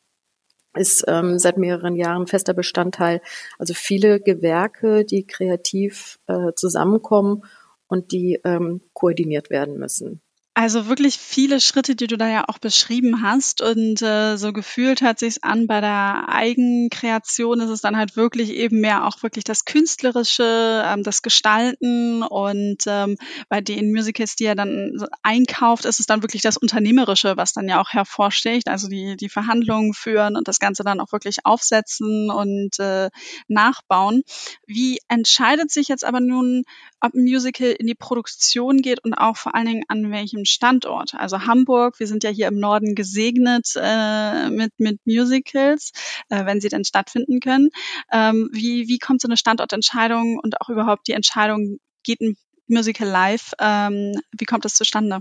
ist 0.75 1.05
ähm, 1.09 1.39
seit 1.39 1.57
mehreren 1.57 1.97
Jahren 1.97 2.27
fester 2.27 2.55
Bestandteil. 2.55 3.21
Also 3.59 3.75
viele 3.75 4.21
Gewerke, 4.21 5.05
die 5.05 5.27
kreativ 5.27 6.19
äh, 6.27 6.53
zusammenkommen 6.55 7.45
und 7.89 8.13
die 8.13 8.41
ähm, 8.45 8.81
koordiniert 8.93 9.51
werden 9.51 9.79
müssen. 9.79 10.21
Also 10.55 10.89
wirklich 10.89 11.17
viele 11.17 11.61
Schritte, 11.61 11.95
die 11.95 12.09
du 12.09 12.19
da 12.19 12.29
ja 12.29 12.45
auch 12.49 12.59
beschrieben 12.59 13.23
hast. 13.23 13.63
Und 13.63 14.03
äh, 14.03 14.37
so 14.37 14.53
gefühlt 14.53 15.01
hört 15.01 15.21
sich 15.21 15.45
an, 15.45 15.69
bei 15.69 15.81
der 15.81 16.25
Eigenkreation 16.29 17.61
ist 17.61 17.71
es 17.71 17.81
dann 17.81 17.97
halt 17.97 18.17
wirklich 18.17 18.51
eben 18.51 18.81
mehr 18.81 19.07
auch 19.07 19.23
wirklich 19.23 19.45
das 19.45 19.65
Künstlerische, 19.65 20.83
ähm, 20.85 21.05
das 21.05 21.23
Gestalten. 21.23 22.25
Und 22.25 22.79
ähm, 22.87 23.17
bei 23.49 23.61
den 23.61 23.93
Musicals, 23.93 24.35
die 24.35 24.47
er 24.47 24.57
dann 24.57 24.99
einkauft, 25.23 25.85
ist 25.85 26.01
es 26.01 26.07
dann 26.07 26.23
wirklich 26.23 26.43
das 26.43 26.57
Unternehmerische, 26.57 27.37
was 27.37 27.53
dann 27.53 27.69
ja 27.69 27.81
auch 27.81 27.91
hervorsticht. 27.91 28.67
Also 28.67 28.89
die, 28.89 29.17
die 29.17 29.29
Verhandlungen 29.29 29.95
führen 29.95 30.37
und 30.37 30.49
das 30.49 30.59
Ganze 30.59 30.83
dann 30.83 31.01
auch 31.01 31.13
wirklich 31.13 31.47
aufsetzen 31.47 32.29
und 32.29 32.77
äh, 32.81 33.09
nachbauen. 33.47 34.25
Wie 34.67 34.99
entscheidet 35.07 35.71
sich 35.71 35.87
jetzt 35.87 36.05
aber 36.05 36.19
nun, 36.19 36.65
ob 37.01 37.15
ein 37.15 37.23
Musical 37.23 37.69
in 37.69 37.87
die 37.87 37.95
Produktion 37.95 38.83
geht 38.83 39.03
und 39.05 39.15
auch 39.15 39.37
vor 39.37 39.55
allen 39.55 39.67
Dingen 39.67 39.85
an 39.89 40.11
welchem 40.11 40.40
Standort. 40.45 41.15
Also 41.15 41.47
Hamburg, 41.47 41.99
wir 41.99 42.07
sind 42.07 42.25
ja 42.25 42.31
hier 42.31 42.49
im 42.49 42.59
Norden 42.59 42.95
gesegnet 42.95 43.75
äh, 43.77 44.51
mit, 44.51 44.73
mit 44.79 45.01
Musicals, 45.05 45.93
äh, 46.29 46.45
wenn 46.47 46.61
sie 46.61 46.69
denn 46.69 46.85
stattfinden 46.85 47.41
können. 47.41 47.71
Ähm, 48.13 48.49
wie, 48.53 48.89
wie 48.89 48.99
kommt 48.99 49.21
so 49.21 49.29
eine 49.29 49.37
Standortentscheidung 49.37 50.39
und 50.39 50.61
auch 50.61 50.69
überhaupt 50.69 51.09
die 51.09 51.13
Entscheidung, 51.13 51.79
geht 52.03 52.21
ein 52.21 52.37
Musical 52.69 53.09
live? 53.09 53.53
Ähm, 53.61 54.21
wie 54.37 54.45
kommt 54.45 54.65
das 54.65 54.75
zustande? 54.75 55.21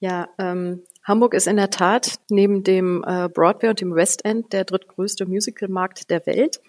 Ja, 0.00 0.28
ähm, 0.38 0.82
Hamburg 1.02 1.34
ist 1.34 1.46
in 1.46 1.56
der 1.56 1.70
Tat 1.70 2.18
neben 2.30 2.64
dem 2.64 3.04
äh, 3.06 3.28
Broadway 3.28 3.68
und 3.68 3.80
dem 3.80 3.94
West 3.94 4.24
End 4.24 4.52
der 4.52 4.64
drittgrößte 4.64 5.26
Musicalmarkt 5.26 6.10
der 6.10 6.26
Welt. 6.26 6.60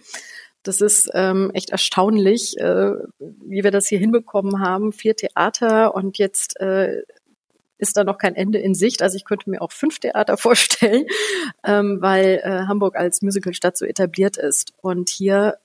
Das 0.65 0.81
ist 0.81 1.09
ähm, 1.13 1.51
echt 1.53 1.69
erstaunlich, 1.69 2.57
äh, 2.57 2.93
wie 3.19 3.63
wir 3.63 3.71
das 3.71 3.87
hier 3.87 3.99
hinbekommen 3.99 4.61
haben. 4.61 4.93
Vier 4.93 5.15
Theater 5.15 5.93
und 5.93 6.17
jetzt 6.17 6.59
äh, 6.59 7.03
ist 7.77 7.97
da 7.97 8.03
noch 8.03 8.17
kein 8.17 8.35
Ende 8.35 8.59
in 8.59 8.75
Sicht. 8.75 9.01
Also 9.01 9.17
ich 9.17 9.25
könnte 9.25 9.49
mir 9.49 9.61
auch 9.61 9.71
fünf 9.71 9.99
Theater 9.99 10.37
vorstellen, 10.37 11.05
ähm, 11.63 11.97
weil 12.01 12.41
äh, 12.43 12.67
Hamburg 12.67 12.95
als 12.95 13.21
Musicalstadt 13.21 13.77
so 13.77 13.85
etabliert 13.85 14.37
ist. 14.37 14.73
Und 14.81 15.09
hier 15.09 15.57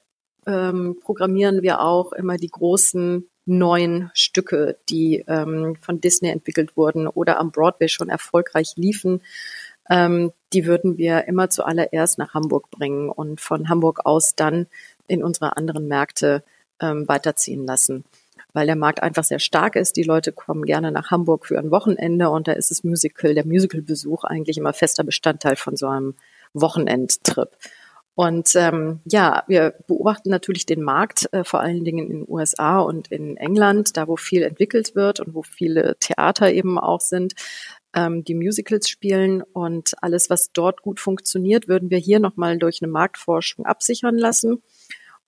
ähm, 0.46 0.98
programmieren 1.02 1.62
wir 1.62 1.80
auch 1.80 2.12
immer 2.12 2.36
die 2.36 2.48
großen 2.48 3.28
neuen 3.46 4.10
Stücke, 4.14 4.78
die 4.88 5.24
ähm, 5.26 5.76
von 5.80 6.00
Disney 6.00 6.30
entwickelt 6.30 6.76
wurden 6.76 7.08
oder 7.08 7.38
am 7.38 7.50
Broadway 7.50 7.88
schon 7.88 8.08
erfolgreich 8.08 8.74
liefen. 8.76 9.22
Ähm, 9.88 10.32
die 10.52 10.66
würden 10.66 10.98
wir 10.98 11.26
immer 11.26 11.50
zuallererst 11.50 12.18
nach 12.18 12.34
Hamburg 12.34 12.70
bringen 12.70 13.10
und 13.10 13.40
von 13.40 13.68
Hamburg 13.68 14.06
aus 14.06 14.34
dann 14.36 14.66
in 15.08 15.24
unsere 15.24 15.56
anderen 15.56 15.88
Märkte 15.88 16.44
ähm, 16.80 17.08
weiterziehen 17.08 17.66
lassen. 17.66 18.04
Weil 18.52 18.66
der 18.66 18.76
Markt 18.76 19.02
einfach 19.02 19.24
sehr 19.24 19.38
stark 19.38 19.76
ist. 19.76 19.96
Die 19.96 20.02
Leute 20.02 20.32
kommen 20.32 20.64
gerne 20.64 20.92
nach 20.92 21.10
Hamburg 21.10 21.46
für 21.46 21.58
ein 21.58 21.70
Wochenende 21.70 22.30
und 22.30 22.48
da 22.48 22.52
ist 22.52 22.70
das 22.70 22.84
Musical, 22.84 23.34
der 23.34 23.46
Musicalbesuch 23.46 24.24
eigentlich 24.24 24.58
immer 24.58 24.72
fester 24.72 25.04
Bestandteil 25.04 25.56
von 25.56 25.76
so 25.76 25.86
einem 25.86 26.14
Wochenendtrip. 26.52 27.56
Und 28.14 28.54
ähm, 28.54 29.00
ja, 29.06 29.44
wir 29.46 29.74
beobachten 29.86 30.28
natürlich 30.30 30.66
den 30.66 30.82
Markt, 30.82 31.32
äh, 31.32 31.44
vor 31.44 31.60
allen 31.60 31.84
Dingen 31.84 32.10
in 32.10 32.18
den 32.20 32.26
USA 32.28 32.80
und 32.80 33.08
in 33.08 33.36
England, 33.36 33.96
da 33.96 34.08
wo 34.08 34.16
viel 34.16 34.42
entwickelt 34.42 34.94
wird 34.94 35.20
und 35.20 35.34
wo 35.34 35.42
viele 35.42 35.96
Theater 36.00 36.52
eben 36.52 36.78
auch 36.78 37.00
sind, 37.00 37.34
ähm, 37.94 38.22
die 38.24 38.34
Musicals 38.34 38.88
spielen. 38.90 39.42
Und 39.42 39.94
alles, 40.02 40.28
was 40.28 40.52
dort 40.52 40.82
gut 40.82 41.00
funktioniert, 41.00 41.66
würden 41.66 41.88
wir 41.88 41.98
hier 41.98 42.20
nochmal 42.20 42.58
durch 42.58 42.82
eine 42.82 42.92
Marktforschung 42.92 43.64
absichern 43.64 44.18
lassen 44.18 44.62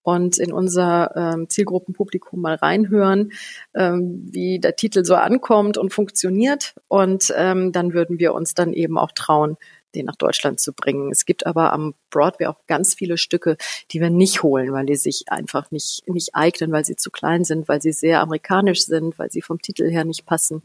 und 0.02 0.38
in 0.38 0.52
unser 0.52 1.14
ähm, 1.16 1.48
Zielgruppenpublikum 1.48 2.40
mal 2.40 2.56
reinhören, 2.56 3.32
ähm, 3.74 4.28
wie 4.30 4.58
der 4.58 4.76
Titel 4.76 5.04
so 5.04 5.14
ankommt 5.14 5.78
und 5.78 5.92
funktioniert. 5.92 6.74
Und 6.88 7.32
ähm, 7.36 7.72
dann 7.72 7.92
würden 7.92 8.18
wir 8.18 8.34
uns 8.34 8.54
dann 8.54 8.72
eben 8.72 8.98
auch 8.98 9.12
trauen, 9.12 9.56
den 9.94 10.06
nach 10.06 10.16
Deutschland 10.16 10.60
zu 10.60 10.72
bringen. 10.72 11.10
Es 11.10 11.24
gibt 11.24 11.46
aber 11.46 11.72
am 11.72 11.94
Broadway 12.10 12.46
auch 12.46 12.66
ganz 12.66 12.94
viele 12.94 13.18
Stücke, 13.18 13.56
die 13.90 14.00
wir 14.00 14.10
nicht 14.10 14.42
holen, 14.42 14.72
weil 14.72 14.86
die 14.86 14.96
sich 14.96 15.24
einfach 15.28 15.70
nicht, 15.70 16.02
nicht 16.08 16.34
eignen, 16.34 16.72
weil 16.72 16.84
sie 16.84 16.96
zu 16.96 17.10
klein 17.10 17.44
sind, 17.44 17.68
weil 17.68 17.82
sie 17.82 17.92
sehr 17.92 18.20
amerikanisch 18.20 18.84
sind, 18.84 19.18
weil 19.18 19.30
sie 19.30 19.42
vom 19.42 19.60
Titel 19.60 19.88
her 19.88 20.04
nicht 20.04 20.26
passen. 20.26 20.62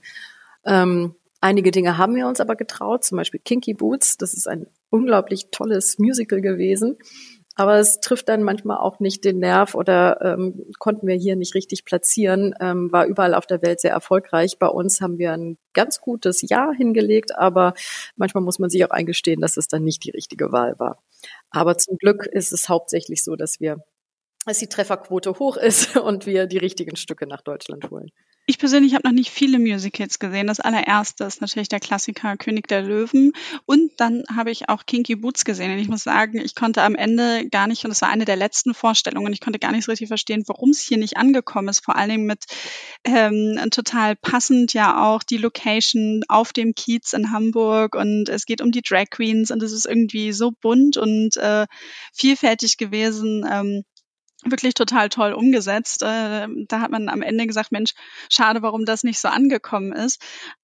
Ähm, 0.65 1.15
einige 1.41 1.71
Dinge 1.71 1.97
haben 1.97 2.15
wir 2.15 2.27
uns 2.27 2.39
aber 2.39 2.55
getraut, 2.55 3.03
zum 3.03 3.17
Beispiel 3.17 3.41
Kinky 3.43 3.73
Boots. 3.73 4.17
Das 4.17 4.33
ist 4.33 4.47
ein 4.47 4.67
unglaublich 4.89 5.47
tolles 5.51 5.99
Musical 5.99 6.41
gewesen. 6.41 6.97
Aber 7.59 7.79
es 7.79 8.01
trifft 8.01 8.29
dann 8.29 8.43
manchmal 8.43 8.77
auch 8.77 8.99
nicht 8.99 9.25
den 9.25 9.39
Nerv 9.39 9.73
oder 9.73 10.21
ähm, 10.21 10.63
konnten 10.77 11.07
wir 11.07 11.15
hier 11.15 11.35
nicht 11.35 11.55
richtig 11.55 11.85
platzieren, 11.85 12.53
ähm, 12.61 12.91
war 12.91 13.07
überall 13.07 13.33
auf 13.33 13.47
der 13.47 13.63
Welt 13.63 13.81
sehr 13.81 13.89
erfolgreich. 13.89 14.59
Bei 14.59 14.67
uns 14.67 15.01
haben 15.01 15.17
wir 15.17 15.33
ein 15.33 15.57
ganz 15.73 15.99
gutes 15.99 16.47
Jahr 16.47 16.71
hingelegt, 16.71 17.35
aber 17.35 17.73
manchmal 18.15 18.43
muss 18.43 18.59
man 18.59 18.69
sich 18.69 18.85
auch 18.85 18.91
eingestehen, 18.91 19.41
dass 19.41 19.57
es 19.57 19.67
dann 19.67 19.83
nicht 19.83 20.03
die 20.03 20.11
richtige 20.11 20.51
Wahl 20.51 20.77
war. 20.77 21.01
Aber 21.49 21.79
zum 21.79 21.97
Glück 21.97 22.27
ist 22.27 22.53
es 22.53 22.69
hauptsächlich 22.69 23.23
so, 23.23 23.35
dass 23.35 23.59
wir, 23.59 23.83
dass 24.45 24.59
die 24.59 24.69
Trefferquote 24.69 25.39
hoch 25.39 25.57
ist 25.57 25.97
und 25.97 26.27
wir 26.27 26.45
die 26.45 26.59
richtigen 26.59 26.95
Stücke 26.95 27.25
nach 27.25 27.41
Deutschland 27.41 27.89
holen. 27.89 28.11
Ich 28.49 28.59
persönlich 28.59 28.93
habe 28.93 29.05
noch 29.05 29.13
nicht 29.13 29.29
viele 29.29 29.59
Musicals 29.59 30.19
gesehen. 30.19 30.47
Das 30.47 30.61
allererste 30.61 31.25
ist 31.25 31.41
natürlich 31.41 31.67
der 31.67 31.81
Klassiker 31.81 32.37
König 32.37 32.69
der 32.69 32.81
Löwen. 32.81 33.33
Und 33.65 33.91
dann 33.97 34.23
habe 34.33 34.51
ich 34.51 34.69
auch 34.69 34.85
Kinky 34.85 35.17
Boots 35.17 35.43
gesehen. 35.43 35.69
Und 35.73 35.79
ich 35.79 35.89
muss 35.89 36.03
sagen, 36.03 36.39
ich 36.39 36.55
konnte 36.55 36.81
am 36.83 36.95
Ende 36.95 37.49
gar 37.49 37.67
nicht, 37.67 37.83
und 37.83 37.91
es 37.91 38.01
war 38.01 38.07
eine 38.07 38.23
der 38.23 38.37
letzten 38.37 38.73
Vorstellungen, 38.73 39.33
ich 39.33 39.41
konnte 39.41 39.59
gar 39.59 39.73
nicht 39.73 39.83
so 39.83 39.91
richtig 39.91 40.07
verstehen, 40.07 40.45
warum 40.47 40.69
es 40.69 40.79
hier 40.79 40.97
nicht 40.97 41.17
angekommen 41.17 41.67
ist. 41.67 41.83
Vor 41.83 41.97
allen 41.97 42.09
Dingen 42.09 42.25
mit 42.25 42.45
ähm, 43.03 43.59
total 43.69 44.15
passend 44.15 44.71
ja 44.71 45.05
auch 45.05 45.23
die 45.23 45.37
Location 45.37 46.23
auf 46.29 46.53
dem 46.53 46.73
Kiez 46.73 47.11
in 47.11 47.33
Hamburg. 47.33 47.95
Und 47.95 48.29
es 48.29 48.45
geht 48.45 48.61
um 48.61 48.71
die 48.71 48.81
Drag 48.81 49.09
Queens 49.11 49.51
und 49.51 49.61
es 49.61 49.73
ist 49.73 49.85
irgendwie 49.85 50.31
so 50.31 50.51
bunt 50.51 50.95
und 50.95 51.35
äh, 51.35 51.67
vielfältig 52.13 52.77
gewesen. 52.77 53.45
Ähm, 53.51 53.83
wirklich 54.51 54.73
total 54.73 55.09
toll 55.09 55.33
umgesetzt. 55.33 56.03
Äh, 56.03 56.47
da 56.67 56.81
hat 56.81 56.91
man 56.91 57.09
am 57.09 57.21
Ende 57.21 57.47
gesagt, 57.47 57.71
Mensch, 57.71 57.91
schade, 58.29 58.61
warum 58.61 58.85
das 58.85 59.03
nicht 59.03 59.19
so 59.19 59.27
angekommen 59.27 59.93
ist. 59.93 60.21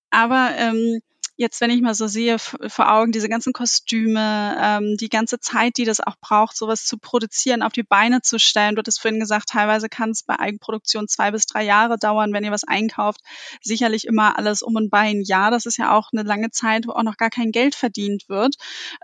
Aber 0.09 0.51
ähm, 0.57 1.01
jetzt, 1.35 1.61
wenn 1.61 1.71
ich 1.71 1.81
mal 1.81 1.95
so 1.95 2.07
sehe 2.07 2.37
vor 2.39 2.91
Augen, 2.91 3.11
diese 3.11 3.29
ganzen 3.29 3.53
Kostüme, 3.53 4.55
ähm, 4.59 4.97
die 4.97 5.09
ganze 5.09 5.39
Zeit, 5.39 5.77
die 5.77 5.85
das 5.85 5.99
auch 5.99 6.15
braucht, 6.21 6.55
sowas 6.55 6.85
zu 6.85 6.97
produzieren, 6.97 7.63
auf 7.63 7.73
die 7.73 7.83
Beine 7.83 8.21
zu 8.21 8.39
stellen. 8.39 8.75
Du 8.75 8.79
hattest 8.79 9.01
vorhin 9.01 9.19
gesagt, 9.19 9.49
teilweise 9.49 9.89
kann 9.89 10.11
es 10.11 10.23
bei 10.23 10.37
Eigenproduktion 10.39 11.07
zwei 11.07 11.31
bis 11.31 11.45
drei 11.45 11.63
Jahre 11.63 11.97
dauern, 11.97 12.33
wenn 12.33 12.43
ihr 12.43 12.51
was 12.51 12.63
einkauft. 12.63 13.21
Sicherlich 13.61 14.05
immer 14.05 14.37
alles 14.37 14.61
um 14.61 14.75
und 14.75 14.89
bei 14.89 14.99
ein 14.99 15.23
Jahr. 15.23 15.51
Das 15.51 15.65
ist 15.65 15.77
ja 15.77 15.97
auch 15.97 16.09
eine 16.13 16.23
lange 16.23 16.51
Zeit, 16.51 16.87
wo 16.87 16.91
auch 16.91 17.03
noch 17.03 17.17
gar 17.17 17.29
kein 17.29 17.51
Geld 17.51 17.75
verdient 17.75 18.29
wird, 18.29 18.55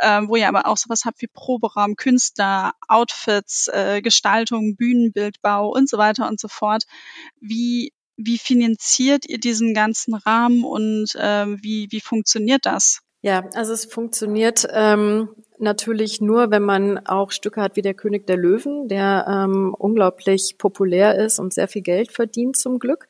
ähm, 0.02 0.30
wo 0.30 0.36
ihr 0.36 0.48
aber 0.48 0.68
auch 0.68 0.78
sowas 0.78 1.06
habt 1.06 1.22
wie 1.22 1.28
Proberaum, 1.28 1.96
Künstler, 1.96 2.74
Outfits, 2.88 3.68
äh, 3.70 4.02
Gestaltung, 4.02 4.76
Bühnenbildbau 4.76 5.70
und 5.70 5.90
so 5.90 5.98
weiter 5.98 6.28
und 6.28 6.40
so 6.40 6.48
fort. 6.48 6.84
Wie 7.42 7.92
wie 8.20 8.38
finanziert 8.38 9.26
ihr 9.28 9.40
diesen 9.40 9.74
ganzen 9.74 10.14
Rahmen 10.14 10.64
und 10.64 11.16
äh, 11.16 11.46
wie, 11.62 11.88
wie 11.90 12.02
funktioniert 12.02 12.66
das? 12.66 13.02
Ja, 13.22 13.44
also 13.54 13.74
es 13.74 13.86
funktioniert 13.86 14.66
ähm, 14.72 15.30
natürlich 15.58 16.22
nur, 16.22 16.52
wenn 16.52 16.64
man 16.64 17.06
auch 17.06 17.32
Stücke 17.32 17.62
hat 17.62 17.76
wie 17.76 17.82
der 17.82 17.94
König 17.94 18.26
der 18.28 18.38
Löwen, 18.38 18.88
der 18.88 19.26
ähm, 19.28 19.76
unglaublich 19.78 20.56
populär 20.58 21.16
ist 21.16 21.38
und 21.38 21.54
sehr 21.54 21.68
viel 21.68 21.82
Geld 21.82 22.14
verdient 22.14 22.56
zum 22.56 22.80
Glück. 22.80 23.08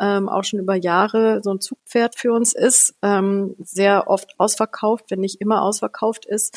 Ähm, 0.00 0.28
auch 0.30 0.44
schon 0.44 0.58
über 0.58 0.74
Jahre 0.74 1.40
so 1.42 1.52
ein 1.52 1.60
Zugpferd 1.60 2.16
für 2.16 2.32
uns 2.32 2.54
ist, 2.54 2.94
ähm, 3.02 3.54
sehr 3.58 4.08
oft 4.08 4.34
ausverkauft, 4.38 5.10
wenn 5.10 5.20
nicht 5.20 5.40
immer 5.40 5.62
ausverkauft 5.62 6.24
ist 6.24 6.56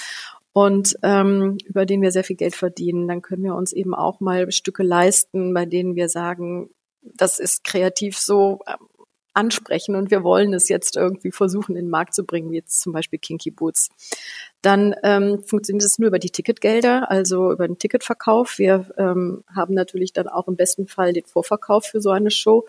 und 0.57 0.97
ähm, 1.03 1.57
über 1.65 1.85
den 1.85 2.01
wir 2.01 2.11
sehr 2.11 2.23
viel 2.23 2.37
Geld 2.37 2.55
verdienen, 2.55 3.09
dann 3.09 3.21
können 3.21 3.43
wir 3.43 3.55
uns 3.55 3.73
eben 3.73 3.93
auch 3.93 4.21
mal 4.21 4.49
Stücke 4.53 4.83
leisten, 4.83 5.53
bei 5.53 5.65
denen 5.65 5.97
wir 5.97 6.07
sagen, 6.07 6.69
das 7.13 7.39
ist 7.39 7.63
kreativ 7.63 8.17
so 8.17 8.59
ähm, 8.67 8.87
ansprechen 9.35 9.95
und 9.95 10.11
wir 10.11 10.23
wollen 10.23 10.53
es 10.53 10.69
jetzt 10.69 10.95
irgendwie 10.95 11.31
versuchen, 11.31 11.75
in 11.75 11.85
den 11.85 11.89
Markt 11.89 12.15
zu 12.15 12.23
bringen, 12.25 12.51
wie 12.51 12.55
jetzt 12.55 12.79
zum 12.79 12.93
Beispiel 12.93 13.19
Kinky 13.19 13.51
Boots. 13.51 13.89
Dann 14.61 14.95
ähm, 15.03 15.43
funktioniert 15.45 15.83
es 15.83 15.99
nur 15.99 16.07
über 16.07 16.19
die 16.19 16.29
Ticketgelder, 16.29 17.11
also 17.11 17.51
über 17.51 17.67
den 17.67 17.77
Ticketverkauf. 17.77 18.57
Wir 18.57 18.89
ähm, 18.97 19.43
haben 19.53 19.73
natürlich 19.73 20.13
dann 20.13 20.27
auch 20.27 20.47
im 20.47 20.55
besten 20.55 20.87
Fall 20.87 21.11
den 21.11 21.25
Vorverkauf 21.25 21.85
für 21.85 22.01
so 22.01 22.11
eine 22.11 22.31
Show 22.31 22.65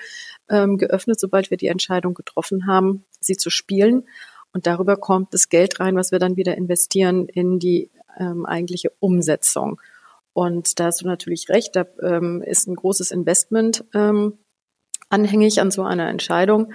ähm, 0.50 0.76
geöffnet, 0.76 1.20
sobald 1.20 1.50
wir 1.50 1.56
die 1.56 1.68
Entscheidung 1.68 2.14
getroffen 2.14 2.66
haben, 2.66 3.04
sie 3.20 3.36
zu 3.36 3.48
spielen. 3.48 4.04
Und 4.52 4.66
darüber 4.66 4.96
kommt 4.96 5.34
das 5.34 5.48
Geld 5.48 5.78
rein, 5.80 5.96
was 5.96 6.10
wir 6.10 6.18
dann 6.18 6.36
wieder 6.36 6.56
investieren 6.56 7.28
in 7.28 7.58
die 7.58 7.90
ähm, 8.18 8.44
eigentliche 8.44 8.90
Umsetzung. 8.98 9.80
Und 10.36 10.78
da 10.78 10.84
hast 10.84 11.00
du 11.00 11.06
natürlich 11.06 11.48
recht, 11.48 11.74
da 11.76 11.86
ähm, 12.02 12.42
ist 12.42 12.68
ein 12.68 12.76
großes 12.76 13.10
Investment 13.10 13.86
ähm, 13.94 14.36
anhängig 15.08 15.62
an 15.62 15.70
so 15.70 15.82
einer 15.82 16.10
Entscheidung. 16.10 16.74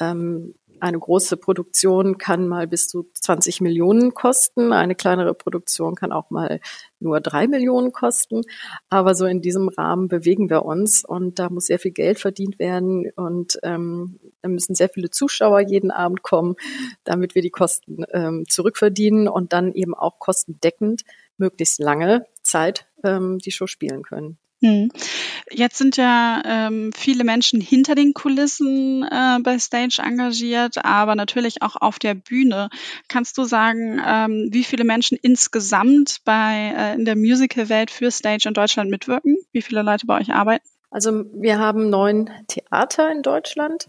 Ähm, 0.00 0.54
eine 0.80 0.98
große 0.98 1.36
Produktion 1.36 2.16
kann 2.16 2.48
mal 2.48 2.66
bis 2.66 2.88
zu 2.88 3.10
20 3.12 3.60
Millionen 3.60 4.14
kosten. 4.14 4.72
Eine 4.72 4.94
kleinere 4.94 5.34
Produktion 5.34 5.94
kann 5.94 6.10
auch 6.10 6.30
mal 6.30 6.60
nur 7.00 7.20
drei 7.20 7.48
Millionen 7.48 7.92
kosten. 7.92 8.44
Aber 8.88 9.14
so 9.14 9.26
in 9.26 9.42
diesem 9.42 9.68
Rahmen 9.68 10.08
bewegen 10.08 10.48
wir 10.48 10.64
uns 10.64 11.04
und 11.04 11.38
da 11.38 11.50
muss 11.50 11.66
sehr 11.66 11.78
viel 11.78 11.92
Geld 11.92 12.18
verdient 12.18 12.58
werden 12.58 13.10
und 13.14 13.58
ähm, 13.62 14.20
da 14.40 14.48
müssen 14.48 14.74
sehr 14.74 14.88
viele 14.88 15.10
Zuschauer 15.10 15.60
jeden 15.60 15.90
Abend 15.90 16.22
kommen, 16.22 16.54
damit 17.04 17.34
wir 17.34 17.42
die 17.42 17.50
Kosten 17.50 18.06
ähm, 18.10 18.46
zurückverdienen 18.48 19.28
und 19.28 19.52
dann 19.52 19.72
eben 19.72 19.92
auch 19.92 20.18
kostendeckend 20.18 21.02
möglichst 21.36 21.78
lange 21.78 22.24
Zeit 22.52 22.86
ähm, 23.04 23.38
die 23.38 23.50
Show 23.50 23.66
spielen 23.66 24.02
können. 24.02 24.38
Hm. 24.62 24.90
Jetzt 25.50 25.76
sind 25.76 25.96
ja 25.96 26.40
ähm, 26.44 26.92
viele 26.94 27.24
Menschen 27.24 27.60
hinter 27.60 27.96
den 27.96 28.14
Kulissen 28.14 29.02
äh, 29.02 29.38
bei 29.42 29.58
Stage 29.58 30.00
engagiert, 30.00 30.84
aber 30.84 31.16
natürlich 31.16 31.62
auch 31.62 31.74
auf 31.74 31.98
der 31.98 32.14
Bühne. 32.14 32.68
Kannst 33.08 33.36
du 33.38 33.44
sagen, 33.44 34.00
ähm, 34.06 34.48
wie 34.52 34.62
viele 34.62 34.84
Menschen 34.84 35.18
insgesamt 35.20 36.18
bei 36.24 36.74
äh, 36.76 36.94
in 36.94 37.04
der 37.04 37.16
Musical-Welt 37.16 37.90
für 37.90 38.12
Stage 38.12 38.44
in 38.46 38.54
Deutschland 38.54 38.88
mitwirken? 38.88 39.36
Wie 39.50 39.62
viele 39.62 39.82
Leute 39.82 40.06
bei 40.06 40.20
euch 40.20 40.32
arbeiten? 40.32 40.64
Also 40.90 41.24
wir 41.32 41.58
haben 41.58 41.90
neun 41.90 42.30
Theater 42.46 43.10
in 43.10 43.22
Deutschland 43.22 43.88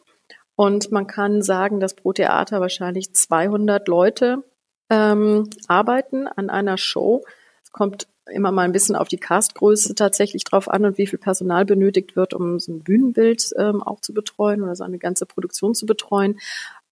und 0.56 0.92
man 0.92 1.06
kann 1.06 1.44
sagen, 1.44 1.80
dass 1.82 1.94
pro 1.94 2.14
Theater 2.14 2.62
wahrscheinlich 2.62 3.14
200 3.14 3.88
Leute 3.88 4.44
ähm, 4.90 5.50
arbeiten 5.68 6.28
an 6.28 6.50
einer 6.50 6.78
Show. 6.78 7.24
Es 7.64 7.72
kommt 7.72 8.08
immer 8.32 8.52
mal 8.52 8.64
ein 8.64 8.72
bisschen 8.72 8.96
auf 8.96 9.08
die 9.08 9.18
Castgröße 9.18 9.96
tatsächlich 9.96 10.44
drauf 10.44 10.70
an 10.70 10.86
und 10.86 10.98
wie 10.98 11.08
viel 11.08 11.20
Personal 11.20 11.66
benötigt 11.66 12.16
wird, 12.16 12.34
um 12.34 12.60
so 12.60 12.72
ein 12.72 12.84
Bühnenbild 12.84 13.52
ähm, 13.58 13.84
auch 13.84 14.00
zu 14.00 14.14
betreuen 14.14 14.62
oder 14.62 14.76
so 14.76 14.84
eine 14.84 15.00
ganze 15.00 15.26
Produktion 15.26 15.76
zu 15.76 15.86
betreuen. 15.86 16.40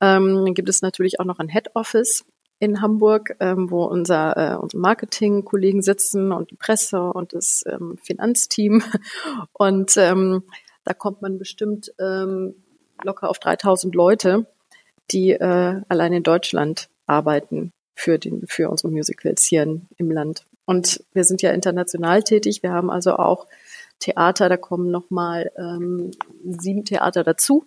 Ähm, 0.01 0.43
dann 0.45 0.53
gibt 0.53 0.69
es 0.69 0.81
natürlich 0.81 1.19
auch 1.19 1.25
noch 1.25 1.39
ein 1.39 1.50
Head 1.50 1.75
Office 1.75 2.25
in 2.59 2.81
Hamburg, 2.81 3.35
ähm, 3.39 3.71
wo 3.71 3.85
unser, 3.85 4.38
äh, 4.38 4.55
unsere 4.55 4.81
Marketing-Kollegen 4.81 5.81
sitzen 5.81 6.31
und 6.31 6.51
die 6.51 6.55
Presse 6.55 7.01
und 7.01 7.33
das 7.33 7.63
ähm, 7.67 7.97
Finanzteam. 8.03 8.83
Und 9.53 9.97
ähm, 9.97 10.43
da 10.83 10.93
kommt 10.93 11.21
man 11.21 11.39
bestimmt 11.39 11.91
ähm, 12.00 12.55
locker 13.03 13.29
auf 13.29 13.39
3000 13.39 13.95
Leute, 13.95 14.45
die 15.11 15.31
äh, 15.31 15.81
allein 15.88 16.13
in 16.13 16.23
Deutschland 16.23 16.89
arbeiten 17.07 17.73
für, 17.95 18.19
den, 18.19 18.45
für 18.47 18.69
unsere 18.69 18.91
Musicals 18.91 19.43
hier 19.43 19.63
im 19.63 20.11
Land. 20.11 20.45
Und 20.65 21.03
wir 21.13 21.24
sind 21.24 21.41
ja 21.41 21.51
international 21.51 22.24
tätig. 22.24 22.63
Wir 22.63 22.72
haben 22.72 22.89
also 22.89 23.15
auch 23.18 23.48
Theater, 24.00 24.50
da 24.50 24.58
kommen 24.58 24.91
nochmal 24.91 25.51
ähm, 25.58 26.12
sieben 26.44 26.86
Theater 26.86 27.24
dazu. 27.24 27.65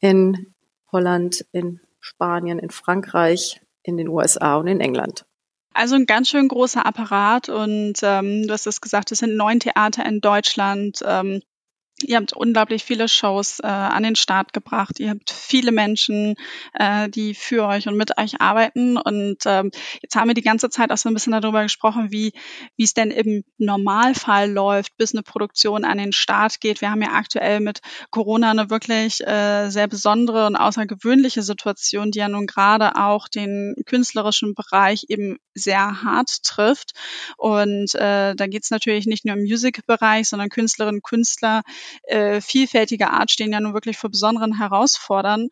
In 0.00 0.54
Holland, 0.92 1.44
in 1.52 1.80
Spanien, 2.00 2.58
in 2.58 2.70
Frankreich, 2.70 3.60
in 3.82 3.96
den 3.96 4.08
USA 4.08 4.56
und 4.56 4.66
in 4.66 4.80
England. 4.80 5.24
Also 5.72 5.94
ein 5.94 6.06
ganz 6.06 6.30
schön 6.30 6.48
großer 6.48 6.86
Apparat 6.86 7.50
und 7.50 7.94
ähm, 8.02 8.46
du 8.46 8.52
hast 8.52 8.66
es 8.66 8.80
gesagt, 8.80 9.12
es 9.12 9.18
sind 9.18 9.36
neun 9.36 9.60
Theater 9.60 10.06
in 10.06 10.20
Deutschland. 10.20 11.00
Ähm, 11.04 11.42
Ihr 12.02 12.16
habt 12.18 12.34
unglaublich 12.34 12.84
viele 12.84 13.08
Shows 13.08 13.58
äh, 13.60 13.66
an 13.66 14.02
den 14.02 14.16
Start 14.16 14.52
gebracht. 14.52 15.00
Ihr 15.00 15.08
habt 15.08 15.30
viele 15.30 15.72
Menschen, 15.72 16.34
äh, 16.74 17.08
die 17.08 17.32
für 17.32 17.66
euch 17.66 17.88
und 17.88 17.96
mit 17.96 18.18
euch 18.18 18.38
arbeiten. 18.38 18.98
Und 18.98 19.38
ähm, 19.46 19.70
jetzt 20.02 20.14
haben 20.14 20.28
wir 20.28 20.34
die 20.34 20.42
ganze 20.42 20.68
Zeit 20.68 20.92
auch 20.92 20.98
so 20.98 21.08
ein 21.08 21.14
bisschen 21.14 21.32
darüber 21.32 21.62
gesprochen, 21.62 22.12
wie 22.12 22.32
wie 22.76 22.84
es 22.84 22.92
denn 22.92 23.10
im 23.10 23.44
Normalfall 23.56 24.50
läuft, 24.50 24.94
bis 24.98 25.14
eine 25.14 25.22
Produktion 25.22 25.86
an 25.86 25.96
den 25.96 26.12
Start 26.12 26.60
geht. 26.60 26.82
Wir 26.82 26.90
haben 26.90 27.00
ja 27.00 27.12
aktuell 27.12 27.60
mit 27.60 27.80
Corona 28.10 28.50
eine 28.50 28.68
wirklich 28.68 29.26
äh, 29.26 29.70
sehr 29.70 29.88
besondere 29.88 30.46
und 30.46 30.56
außergewöhnliche 30.56 31.42
Situation, 31.42 32.10
die 32.10 32.18
ja 32.18 32.28
nun 32.28 32.46
gerade 32.46 32.96
auch 32.96 33.26
den 33.26 33.74
künstlerischen 33.86 34.54
Bereich 34.54 35.06
eben 35.08 35.38
sehr 35.54 36.02
hart 36.02 36.42
trifft. 36.42 36.92
Und 37.38 37.94
äh, 37.94 38.34
da 38.34 38.46
geht 38.46 38.64
es 38.64 38.70
natürlich 38.70 39.06
nicht 39.06 39.24
nur 39.24 39.36
im 39.36 39.44
Musikbereich, 39.44 40.28
sondern 40.28 40.50
Künstlerinnen 40.50 41.00
Künstler 41.00 41.62
äh, 42.04 42.40
vielfältiger 42.40 43.12
Art 43.12 43.30
stehen 43.30 43.52
ja 43.52 43.60
nun 43.60 43.74
wirklich 43.74 43.98
vor 43.98 44.10
besonderen 44.10 44.58
Herausfordern, 44.58 45.48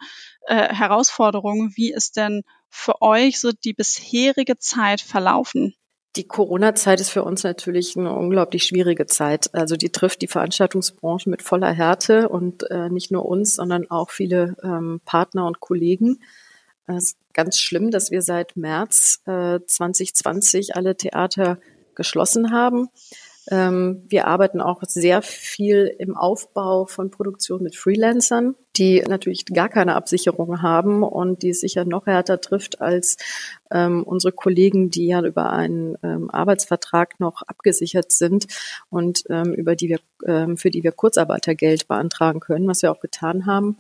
äh, 0.46 0.74
Herausforderungen. 0.74 1.72
Wie 1.76 1.92
ist 1.92 2.16
denn 2.16 2.42
für 2.68 3.02
euch 3.02 3.40
so 3.40 3.52
die 3.52 3.72
bisherige 3.72 4.58
Zeit 4.58 5.00
verlaufen? 5.00 5.74
Die 6.16 6.28
Corona-Zeit 6.28 7.00
ist 7.00 7.10
für 7.10 7.24
uns 7.24 7.42
natürlich 7.42 7.96
eine 7.96 8.12
unglaublich 8.14 8.64
schwierige 8.64 9.06
Zeit. 9.06 9.52
Also 9.52 9.76
die 9.76 9.90
trifft 9.90 10.22
die 10.22 10.28
Veranstaltungsbranche 10.28 11.28
mit 11.28 11.42
voller 11.42 11.72
Härte 11.72 12.28
und 12.28 12.70
äh, 12.70 12.88
nicht 12.88 13.10
nur 13.10 13.26
uns, 13.26 13.56
sondern 13.56 13.90
auch 13.90 14.10
viele 14.10 14.56
ähm, 14.62 15.00
Partner 15.04 15.46
und 15.46 15.58
Kollegen. 15.58 16.20
Es 16.86 17.04
ist 17.04 17.16
ganz 17.32 17.58
schlimm, 17.58 17.90
dass 17.90 18.12
wir 18.12 18.22
seit 18.22 18.56
März 18.56 19.22
äh, 19.26 19.58
2020 19.66 20.76
alle 20.76 20.96
Theater 20.96 21.58
geschlossen 21.96 22.52
haben. 22.52 22.90
Ähm, 23.50 24.04
wir 24.08 24.26
arbeiten 24.26 24.60
auch 24.60 24.82
sehr 24.86 25.20
viel 25.22 25.94
im 25.98 26.16
Aufbau 26.16 26.86
von 26.86 27.10
Produktion 27.10 27.62
mit 27.62 27.76
Freelancern, 27.76 28.54
die 28.76 29.02
natürlich 29.02 29.44
gar 29.46 29.68
keine 29.68 29.94
Absicherung 29.96 30.62
haben 30.62 31.02
und 31.02 31.42
die 31.42 31.50
es 31.50 31.60
sicher 31.60 31.84
noch 31.84 32.06
härter 32.06 32.40
trifft 32.40 32.80
als 32.80 33.16
ähm, 33.70 34.02
unsere 34.02 34.32
Kollegen, 34.32 34.90
die 34.90 35.08
ja 35.08 35.22
über 35.22 35.52
einen 35.52 35.96
ähm, 36.02 36.30
Arbeitsvertrag 36.30 37.20
noch 37.20 37.42
abgesichert 37.42 38.12
sind 38.12 38.46
und 38.88 39.24
ähm, 39.28 39.52
über 39.52 39.76
die 39.76 39.90
wir, 39.90 40.00
ähm, 40.26 40.56
für 40.56 40.70
die 40.70 40.82
wir 40.82 40.92
Kurzarbeitergeld 40.92 41.86
beantragen 41.86 42.40
können, 42.40 42.66
was 42.66 42.82
wir 42.82 42.90
auch 42.90 43.00
getan 43.00 43.46
haben. 43.46 43.76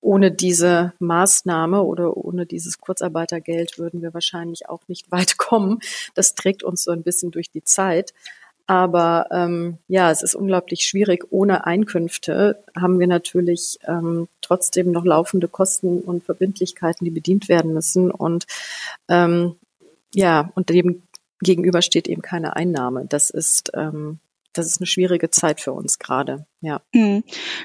Ohne 0.00 0.30
diese 0.30 0.92
Maßnahme 0.98 1.82
oder 1.82 2.16
ohne 2.16 2.46
dieses 2.46 2.78
Kurzarbeitergeld 2.78 3.78
würden 3.78 4.02
wir 4.02 4.14
wahrscheinlich 4.14 4.68
auch 4.68 4.82
nicht 4.88 5.10
weit 5.12 5.36
kommen. 5.36 5.80
Das 6.14 6.34
trägt 6.34 6.62
uns 6.62 6.84
so 6.84 6.90
ein 6.90 7.02
bisschen 7.02 7.30
durch 7.30 7.50
die 7.50 7.64
Zeit. 7.64 8.12
Aber 8.66 9.28
ähm, 9.30 9.78
ja, 9.88 10.10
es 10.10 10.22
ist 10.22 10.34
unglaublich 10.34 10.82
schwierig. 10.82 11.24
Ohne 11.30 11.64
Einkünfte 11.64 12.62
haben 12.76 13.00
wir 13.00 13.06
natürlich 13.06 13.78
ähm, 13.88 14.28
trotzdem 14.42 14.92
noch 14.92 15.06
laufende 15.06 15.48
Kosten 15.48 16.00
und 16.00 16.22
Verbindlichkeiten, 16.22 17.06
die 17.06 17.10
bedient 17.10 17.48
werden 17.48 17.72
müssen. 17.72 18.10
Und 18.10 18.46
ähm, 19.08 19.56
ja, 20.14 20.52
und 20.54 20.68
dem 20.68 21.02
gegenüber 21.40 21.80
steht 21.80 22.08
eben 22.08 22.20
keine 22.20 22.56
Einnahme. 22.56 23.06
Das 23.08 23.30
ist 23.30 23.70
ähm, 23.74 24.18
das 24.58 24.66
ist 24.66 24.80
eine 24.80 24.86
schwierige 24.86 25.30
Zeit 25.30 25.60
für 25.60 25.72
uns 25.72 25.98
gerade, 25.98 26.46
ja. 26.60 26.80
Mhm. 26.92 27.22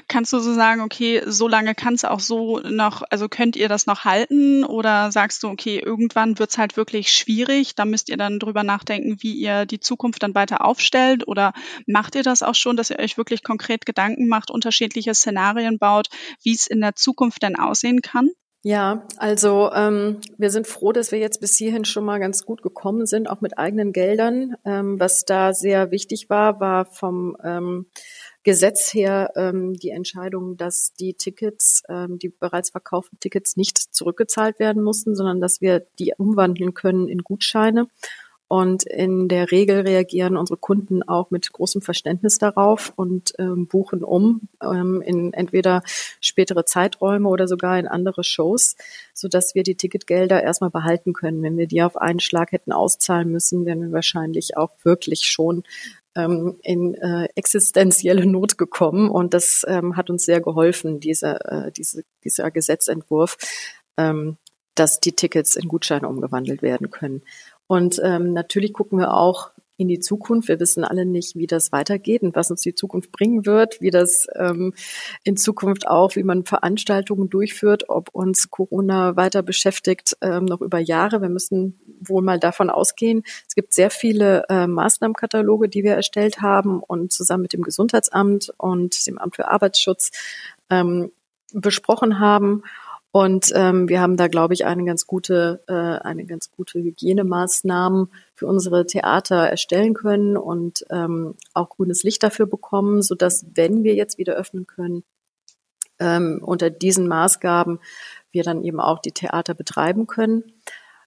Kannst 0.08 0.32
du 0.32 0.38
so 0.38 0.54
sagen, 0.54 0.80
okay, 0.80 1.22
so 1.26 1.48
lange 1.48 1.74
kann 1.74 1.94
es 1.94 2.04
auch 2.04 2.20
so 2.20 2.60
noch, 2.60 3.02
also 3.10 3.28
könnt 3.28 3.56
ihr 3.56 3.68
das 3.68 3.86
noch 3.86 4.04
halten 4.04 4.64
oder 4.64 5.10
sagst 5.10 5.42
du, 5.42 5.48
okay, 5.48 5.78
irgendwann 5.78 6.38
wird 6.38 6.50
es 6.50 6.58
halt 6.58 6.76
wirklich 6.76 7.12
schwierig, 7.12 7.74
da 7.74 7.84
müsst 7.84 8.08
ihr 8.08 8.16
dann 8.16 8.38
drüber 8.38 8.62
nachdenken, 8.62 9.16
wie 9.20 9.34
ihr 9.34 9.66
die 9.66 9.80
Zukunft 9.80 10.22
dann 10.22 10.34
weiter 10.34 10.64
aufstellt 10.64 11.26
oder 11.26 11.52
macht 11.86 12.14
ihr 12.14 12.22
das 12.22 12.42
auch 12.42 12.54
schon, 12.54 12.76
dass 12.76 12.90
ihr 12.90 12.98
euch 12.98 13.18
wirklich 13.18 13.42
konkret 13.42 13.86
Gedanken 13.86 14.28
macht, 14.28 14.50
unterschiedliche 14.50 15.14
Szenarien 15.14 15.78
baut, 15.78 16.08
wie 16.42 16.54
es 16.54 16.66
in 16.66 16.80
der 16.80 16.94
Zukunft 16.94 17.42
denn 17.42 17.56
aussehen 17.56 18.00
kann? 18.02 18.30
Ja, 18.66 19.06
also 19.18 19.70
ähm, 19.74 20.22
wir 20.38 20.48
sind 20.48 20.66
froh, 20.66 20.92
dass 20.92 21.12
wir 21.12 21.18
jetzt 21.18 21.42
bis 21.42 21.54
hierhin 21.54 21.84
schon 21.84 22.02
mal 22.02 22.18
ganz 22.18 22.46
gut 22.46 22.62
gekommen 22.62 23.04
sind, 23.04 23.28
auch 23.28 23.42
mit 23.42 23.58
eigenen 23.58 23.92
Geldern. 23.92 24.54
Ähm, 24.64 24.98
was 24.98 25.26
da 25.26 25.52
sehr 25.52 25.90
wichtig 25.90 26.30
war, 26.30 26.60
war 26.60 26.86
vom 26.86 27.36
ähm, 27.44 27.84
Gesetz 28.42 28.94
her 28.94 29.32
ähm, 29.36 29.74
die 29.74 29.90
Entscheidung, 29.90 30.56
dass 30.56 30.94
die 30.98 31.12
Tickets, 31.12 31.82
ähm, 31.90 32.18
die 32.18 32.30
bereits 32.30 32.70
verkauften 32.70 33.20
Tickets 33.20 33.58
nicht 33.58 33.76
zurückgezahlt 33.76 34.58
werden 34.58 34.82
mussten, 34.82 35.14
sondern 35.14 35.42
dass 35.42 35.60
wir 35.60 35.80
die 35.98 36.14
umwandeln 36.16 36.72
können 36.72 37.06
in 37.06 37.18
Gutscheine. 37.18 37.88
Und 38.54 38.84
in 38.84 39.26
der 39.26 39.50
Regel 39.50 39.80
reagieren 39.80 40.36
unsere 40.36 40.56
Kunden 40.56 41.02
auch 41.02 41.32
mit 41.32 41.52
großem 41.52 41.82
Verständnis 41.82 42.38
darauf 42.38 42.92
und 42.94 43.32
ähm, 43.40 43.66
buchen 43.66 44.04
um 44.04 44.42
ähm, 44.62 45.02
in 45.02 45.32
entweder 45.32 45.82
spätere 46.20 46.64
Zeiträume 46.64 47.28
oder 47.28 47.48
sogar 47.48 47.80
in 47.80 47.88
andere 47.88 48.22
Shows, 48.22 48.76
so 49.12 49.26
dass 49.26 49.56
wir 49.56 49.64
die 49.64 49.74
Ticketgelder 49.74 50.40
erstmal 50.40 50.70
behalten 50.70 51.14
können. 51.14 51.42
Wenn 51.42 51.58
wir 51.58 51.66
die 51.66 51.82
auf 51.82 51.96
einen 51.96 52.20
Schlag 52.20 52.52
hätten 52.52 52.70
auszahlen 52.70 53.28
müssen, 53.28 53.66
wären 53.66 53.80
wir 53.80 53.90
wahrscheinlich 53.90 54.56
auch 54.56 54.70
wirklich 54.84 55.22
schon 55.22 55.64
ähm, 56.14 56.56
in 56.62 56.94
äh, 56.94 57.26
existenzielle 57.34 58.24
Not 58.24 58.56
gekommen. 58.56 59.10
Und 59.10 59.34
das 59.34 59.66
ähm, 59.66 59.96
hat 59.96 60.10
uns 60.10 60.26
sehr 60.26 60.40
geholfen, 60.40 61.00
diese, 61.00 61.40
äh, 61.44 61.72
diese, 61.72 62.04
dieser 62.22 62.52
Gesetzentwurf, 62.52 63.36
ähm, 63.96 64.36
dass 64.76 65.00
die 65.00 65.12
Tickets 65.12 65.56
in 65.56 65.66
Gutscheine 65.66 66.08
umgewandelt 66.08 66.62
werden 66.62 66.90
können. 66.90 67.22
Und 67.66 68.00
ähm, 68.02 68.32
natürlich 68.32 68.72
gucken 68.72 68.98
wir 68.98 69.14
auch 69.14 69.50
in 69.76 69.88
die 69.88 69.98
Zukunft. 69.98 70.48
Wir 70.48 70.60
wissen 70.60 70.84
alle 70.84 71.04
nicht, 71.04 71.34
wie 71.34 71.46
das 71.46 71.72
weitergeht 71.72 72.22
und 72.22 72.36
was 72.36 72.50
uns 72.50 72.60
die 72.60 72.74
Zukunft 72.74 73.10
bringen 73.10 73.44
wird, 73.44 73.80
wie 73.80 73.90
das 73.90 74.26
ähm, 74.36 74.72
in 75.24 75.36
Zukunft 75.36 75.86
auch, 75.88 76.14
wie 76.16 76.22
man 76.22 76.44
Veranstaltungen 76.44 77.28
durchführt, 77.28 77.88
ob 77.88 78.10
uns 78.10 78.50
Corona 78.50 79.16
weiter 79.16 79.42
beschäftigt, 79.42 80.16
ähm, 80.20 80.44
noch 80.44 80.60
über 80.60 80.78
Jahre. 80.78 81.22
Wir 81.22 81.28
müssen 81.28 81.80
wohl 82.00 82.22
mal 82.22 82.38
davon 82.38 82.70
ausgehen. 82.70 83.24
Es 83.48 83.54
gibt 83.54 83.72
sehr 83.72 83.90
viele 83.90 84.44
äh, 84.48 84.66
Maßnahmenkataloge, 84.66 85.68
die 85.68 85.82
wir 85.82 85.94
erstellt 85.94 86.40
haben 86.40 86.80
und 86.80 87.12
zusammen 87.12 87.42
mit 87.42 87.52
dem 87.52 87.62
Gesundheitsamt 87.62 88.52
und 88.56 89.06
dem 89.06 89.18
Amt 89.18 89.36
für 89.36 89.48
Arbeitsschutz 89.48 90.12
ähm, 90.70 91.10
besprochen 91.52 92.20
haben. 92.20 92.62
Und 93.16 93.52
ähm, 93.54 93.88
wir 93.88 94.00
haben 94.00 94.16
da, 94.16 94.26
glaube 94.26 94.54
ich, 94.54 94.64
eine 94.64 94.84
ganz 94.84 95.06
gute, 95.06 95.62
äh, 95.68 95.72
eine 95.72 96.26
ganz 96.26 96.50
gute 96.50 96.80
Hygienemaßnahmen 96.80 98.08
für 98.34 98.48
unsere 98.48 98.86
Theater 98.86 99.36
erstellen 99.48 99.94
können 99.94 100.36
und 100.36 100.84
ähm, 100.90 101.36
auch 101.52 101.68
grünes 101.68 102.02
Licht 102.02 102.24
dafür 102.24 102.46
bekommen, 102.46 103.02
so 103.02 103.14
dass, 103.14 103.46
wenn 103.54 103.84
wir 103.84 103.94
jetzt 103.94 104.18
wieder 104.18 104.34
öffnen 104.34 104.66
können, 104.66 105.04
ähm, 106.00 106.40
unter 106.42 106.70
diesen 106.70 107.06
Maßgaben 107.06 107.78
wir 108.32 108.42
dann 108.42 108.64
eben 108.64 108.80
auch 108.80 108.98
die 108.98 109.12
Theater 109.12 109.54
betreiben 109.54 110.08
können 110.08 110.42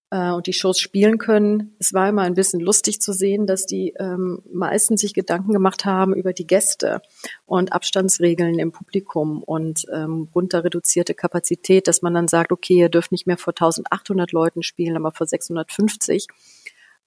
äh, 0.10 0.32
und 0.32 0.48
die 0.48 0.54
Shows 0.54 0.80
spielen 0.80 1.17
können. 1.17 1.76
Es 1.80 1.93
war 1.93 2.08
immer 2.10 2.24
ein 2.24 2.34
bisschen 2.34 2.60
lustig 2.60 3.02
zu 3.02 3.13
sehen, 3.13 3.46
dass 3.48 3.65
die 3.65 3.93
ähm, 4.00 4.41
meisten 4.52 4.98
sich 4.98 5.13
Gedanken 5.13 5.54
gemacht 5.54 5.86
haben 5.86 6.15
über 6.15 6.34
die 6.34 6.48
Gäste 6.48 7.02
und 7.46 7.74
Abstandsregeln 7.74 8.60
im 8.60 8.72
Publikum 8.72 9.43
und 9.43 9.86
ähm, 9.93 10.30
runter 10.34 10.63
reduzierte 10.63 11.13
Kapazität, 11.13 11.88
dass 11.88 12.02
man 12.02 12.13
dann 12.13 12.28
sagt, 12.28 12.52
okay, 12.52 12.76
ihr 12.76 12.89
dürft 12.89 13.12
nicht 13.12 13.28
mehr 13.28 13.38
vor 13.38 13.52
1800 13.52 14.32
Leuten 14.32 14.63
spielen, 14.63 14.96
aber 14.96 15.12
vor 15.12 15.28
650. 15.28 16.28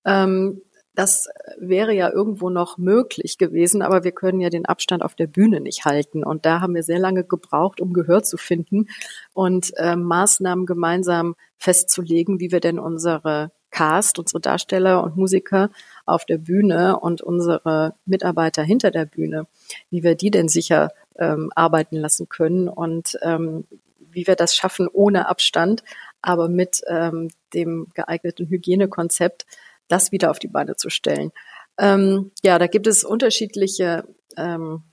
Ähm, 0.05 0.63
das 0.95 1.29
wäre 1.59 1.95
ja 1.95 2.11
irgendwo 2.11 2.51
noch 2.51 2.77
möglich 2.77 3.39
gewesen, 3.39 3.83
aber 3.83 4.05
wir 4.05 4.13
können 4.13 4.41
ja 4.41 4.51
den 4.51 4.67
Abstand 4.67 5.03
auf 5.05 5.15
der 5.15 5.29
Bühne 5.29 5.61
nicht 5.61 5.85
halten. 5.85 6.25
Und 6.25 6.47
da 6.47 6.61
haben 6.61 6.75
wir 6.75 6.83
sehr 6.83 6.99
lange 6.99 7.25
gebraucht, 7.25 7.81
um 7.81 7.93
Gehör 7.93 8.23
zu 8.23 8.37
finden 8.37 8.89
und 9.33 9.73
äh, 9.77 9.97
Maßnahmen 9.97 10.67
gemeinsam 10.67 11.37
festzulegen, 11.59 12.41
wie 12.41 12.51
wir 12.51 12.61
denn 12.61 12.79
unsere 12.79 13.53
Cast, 13.71 14.19
unsere 14.19 14.41
Darsteller 14.41 15.03
und 15.05 15.17
Musiker 15.17 15.71
auf 16.07 16.25
der 16.25 16.39
Bühne 16.39 16.99
und 16.99 17.23
unsere 17.23 17.95
Mitarbeiter 18.05 18.63
hinter 18.63 18.91
der 18.91 19.07
Bühne, 19.07 19.47
wie 19.91 20.03
wir 20.03 20.17
die 20.17 20.31
denn 20.31 20.49
sicher 20.49 20.91
ähm, 21.17 21.53
arbeiten 21.55 21.97
lassen 21.97 22.29
können 22.29 22.69
und 22.69 23.17
ähm, 23.23 23.65
wie 23.99 24.27
wir 24.27 24.35
das 24.35 24.57
schaffen 24.57 24.89
ohne 24.93 25.29
Abstand, 25.29 25.85
aber 26.21 26.49
mit 26.49 26.83
ähm, 26.89 27.31
dem 27.55 27.87
geeigneten 27.95 28.49
Hygienekonzept, 28.49 29.47
das 29.91 30.13
wieder 30.13 30.31
auf 30.31 30.39
die 30.39 30.49
Beine 30.49 30.77
zu 30.77 30.91
stellen. 30.91 31.31
Ähm, 31.79 32.33
ja, 32.43 32.59
da 32.59 32.67
gibt 32.67 32.87
es 32.87 33.05
unterschiedliche 33.05 34.05
ähm, 34.37 34.85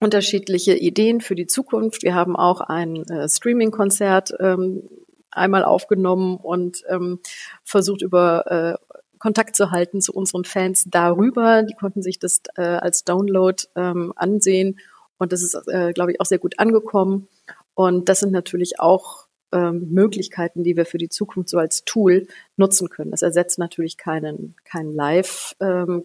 unterschiedliche 0.00 0.74
Ideen 0.74 1.20
für 1.20 1.34
die 1.34 1.46
Zukunft. 1.46 2.02
Wir 2.02 2.14
haben 2.14 2.36
auch 2.36 2.60
ein 2.60 3.04
äh, 3.08 3.28
Streaming-Konzert 3.28 4.34
ähm, 4.38 4.88
einmal 5.30 5.64
aufgenommen 5.64 6.36
und 6.36 6.82
ähm, 6.88 7.20
versucht 7.64 8.02
über 8.02 8.78
äh, 8.80 8.96
Kontakt 9.18 9.56
zu 9.56 9.70
halten 9.70 10.00
zu 10.00 10.12
unseren 10.12 10.44
Fans 10.44 10.84
darüber. 10.88 11.62
Die 11.62 11.74
konnten 11.74 12.02
sich 12.02 12.18
das 12.18 12.42
äh, 12.56 12.62
als 12.62 13.04
Download 13.04 13.62
ähm, 13.74 14.12
ansehen 14.16 14.78
und 15.18 15.32
das 15.32 15.42
ist, 15.42 15.54
äh, 15.68 15.92
glaube 15.92 16.12
ich, 16.12 16.20
auch 16.20 16.26
sehr 16.26 16.38
gut 16.38 16.58
angekommen. 16.58 17.28
Und 17.74 18.08
das 18.08 18.20
sind 18.20 18.32
natürlich 18.32 18.80
auch 18.80 19.23
ähm, 19.54 19.88
Möglichkeiten, 19.90 20.64
die 20.64 20.76
wir 20.76 20.84
für 20.84 20.98
die 20.98 21.08
Zukunft 21.08 21.48
so 21.48 21.58
als 21.58 21.84
Tool 21.84 22.26
nutzen 22.56 22.90
können. 22.90 23.12
Das 23.12 23.22
ersetzt 23.22 23.58
natürlich 23.58 23.96
keinen, 23.96 24.56
kein 24.64 24.92
Live, 24.92 25.54
ähm, 25.60 26.04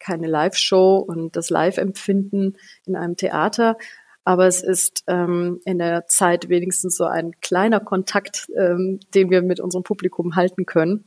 keine 0.00 0.26
Live-Show 0.26 0.96
und 0.96 1.36
das 1.36 1.50
Live-Empfinden 1.50 2.56
in 2.86 2.96
einem 2.96 3.16
Theater. 3.16 3.76
Aber 4.24 4.46
es 4.46 4.62
ist 4.62 5.04
ähm, 5.06 5.60
in 5.66 5.78
der 5.78 6.06
Zeit 6.06 6.48
wenigstens 6.48 6.96
so 6.96 7.04
ein 7.04 7.32
kleiner 7.40 7.80
Kontakt, 7.80 8.48
ähm, 8.56 8.98
den 9.14 9.30
wir 9.30 9.42
mit 9.42 9.60
unserem 9.60 9.84
Publikum 9.84 10.34
halten 10.34 10.64
können 10.64 11.04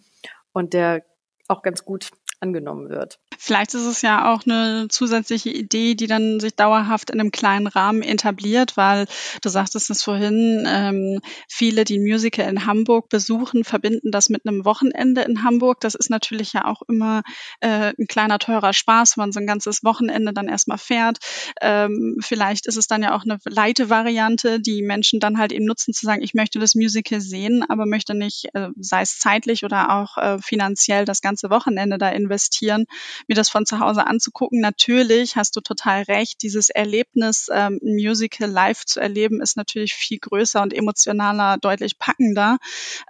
und 0.54 0.74
der 0.74 1.04
auch 1.48 1.64
ganz 1.64 1.84
gut 1.84 2.12
angenommen 2.40 2.90
wird. 2.90 3.20
Vielleicht 3.38 3.74
ist 3.74 3.86
es 3.86 4.02
ja 4.02 4.32
auch 4.32 4.46
eine 4.46 4.88
zusätzliche 4.90 5.50
Idee, 5.50 5.96
die 5.96 6.08
dann 6.08 6.40
sich 6.40 6.56
dauerhaft 6.56 7.10
in 7.10 7.20
einem 7.20 7.32
kleinen 7.32 7.68
Rahmen 7.68 8.04
etabliert, 8.04 8.78
weil 8.78 9.08
du 9.42 9.50
sagtest 9.50 9.90
es 9.90 10.04
vorhin, 10.04 10.66
ähm, 10.68 11.22
viele, 11.50 11.84
die 11.84 12.00
Musical 12.00 12.48
in 12.48 12.66
Hamburg 12.66 13.10
besuchen, 13.10 13.64
verbinden 13.64 14.12
das 14.12 14.30
mit 14.30 14.46
einem 14.46 14.66
Wochenende 14.66 15.22
in 15.22 15.44
Hamburg. 15.44 15.80
Das 15.82 15.96
ist 15.96 16.10
natürlich 16.10 16.54
ja 16.54 16.66
auch 16.66 16.84
immer 16.88 17.24
äh, 17.60 17.94
ein 17.98 18.08
kleiner 18.08 18.38
teurer 18.38 18.74
Spaß, 18.74 19.18
wenn 19.18 19.24
man 19.24 19.32
so 19.32 19.40
ein 19.40 19.48
ganzes 19.48 19.84
Wochenende 19.84 20.34
dann 20.34 20.48
erstmal 20.48 20.78
fährt. 20.78 21.18
Ähm, 21.62 22.18
vielleicht 22.22 22.68
ist 22.68 22.78
es 22.78 22.88
dann 22.88 23.02
ja 23.02 23.16
auch 23.16 23.24
eine 23.24 23.40
leite 23.46 23.90
Variante, 23.90 24.60
die 24.60 24.84
Menschen 24.84 25.20
dann 25.20 25.40
halt 25.40 25.52
eben 25.52 25.66
nutzen, 25.66 25.94
zu 25.94 26.06
sagen, 26.06 26.22
ich 26.22 26.36
möchte 26.36 26.60
das 26.60 26.76
Musical 26.76 27.20
sehen, 27.20 27.64
aber 27.68 27.88
möchte 27.88 28.14
nicht, 28.14 28.50
äh, 28.54 28.70
sei 28.80 29.02
es 29.02 29.18
zeitlich 29.18 29.64
oder 29.64 29.92
auch 29.96 30.18
äh, 30.18 30.38
finanziell, 30.40 31.06
das 31.06 31.22
ganze 31.22 31.50
Wochenende 31.50 31.98
da 31.98 32.10
in 32.10 32.28
investieren, 32.28 32.86
mir 33.28 33.36
das 33.36 33.50
von 33.50 33.66
zu 33.66 33.80
Hause 33.80 34.06
anzugucken. 34.08 34.60
Natürlich 34.62 35.36
hast 35.36 35.56
du 35.56 35.62
total 35.62 36.04
recht, 36.04 36.42
dieses 36.42 36.70
Erlebnis, 36.70 37.50
ähm, 37.52 37.80
Musical 37.82 38.50
live 38.50 38.86
zu 38.86 39.00
erleben, 39.00 39.42
ist 39.42 39.58
natürlich 39.58 39.94
viel 39.94 40.20
größer 40.20 40.62
und 40.62 40.74
emotionaler, 40.74 41.58
deutlich 41.58 42.00
packender 42.00 42.58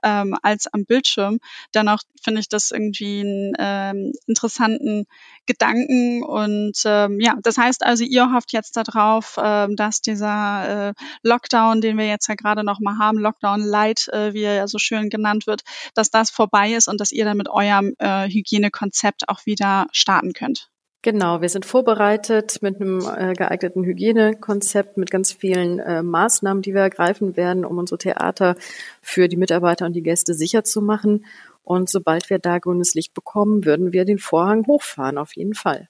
ähm, 0.03 0.35
als 0.41 0.67
am 0.67 0.85
Bildschirm. 0.85 1.39
Dennoch 1.73 2.01
finde 2.21 2.41
ich 2.41 2.49
das 2.49 2.71
irgendwie 2.71 3.21
einen 3.21 3.53
ähm, 3.59 4.13
interessanten 4.25 5.05
Gedanken 5.45 6.23
und 6.23 6.81
ähm, 6.85 7.19
ja, 7.19 7.35
das 7.41 7.57
heißt 7.57 7.85
also, 7.85 8.03
ihr 8.03 8.33
hofft 8.33 8.51
jetzt 8.51 8.75
darauf, 8.75 9.37
ähm, 9.41 9.75
dass 9.75 10.01
dieser 10.01 10.89
äh, 10.89 10.93
Lockdown, 11.23 11.79
den 11.81 11.97
wir 11.97 12.07
jetzt 12.07 12.27
ja 12.27 12.35
gerade 12.35 12.63
noch 12.63 12.79
mal 12.79 12.97
haben, 12.97 13.17
Lockdown 13.17 13.61
Light, 13.61 14.09
äh, 14.09 14.33
wie 14.33 14.43
er 14.43 14.55
ja 14.55 14.67
so 14.67 14.77
schön 14.77 15.09
genannt 15.09 15.47
wird, 15.47 15.61
dass 15.93 16.09
das 16.11 16.29
vorbei 16.29 16.73
ist 16.73 16.87
und 16.87 16.99
dass 16.99 17.11
ihr 17.11 17.23
dann 17.23 17.37
mit 17.37 17.49
eurem 17.49 17.93
äh, 17.99 18.27
Hygienekonzept 18.27 18.87
Konzept 18.97 19.29
auch 19.29 19.45
wieder 19.45 19.87
starten 20.07 20.31
könnt. 20.31 20.69
Genau, 21.01 21.41
wir 21.41 21.49
sind 21.49 21.65
vorbereitet 21.65 22.61
mit 22.61 22.81
einem 22.81 22.99
äh, 22.99 23.33
geeigneten 23.33 23.83
Hygienekonzept, 23.83 24.97
mit 24.97 25.11
ganz 25.11 25.33
vielen 25.33 25.79
äh, 25.79 26.01
Maßnahmen, 26.01 26.63
die 26.63 26.73
wir 26.73 26.81
ergreifen 26.81 27.35
werden, 27.35 27.65
um 27.65 27.77
unsere 27.77 27.97
Theater 27.97 28.55
für 29.01 29.27
die 29.27 29.37
Mitarbeiter 29.37 29.85
und 29.85 29.93
die 29.93 30.01
Gäste 30.01 30.33
sicher 30.33 30.63
zu 30.63 30.81
machen. 30.81 31.25
Und 31.63 31.89
sobald 31.89 32.29
wir 32.29 32.39
da 32.39 32.57
grünes 32.57 32.93
Licht 32.93 33.13
bekommen, 33.13 33.65
würden 33.65 33.91
wir 33.91 34.05
den 34.05 34.17
Vorhang 34.17 34.65
hochfahren, 34.65 35.17
auf 35.17 35.35
jeden 35.35 35.53
Fall. 35.53 35.89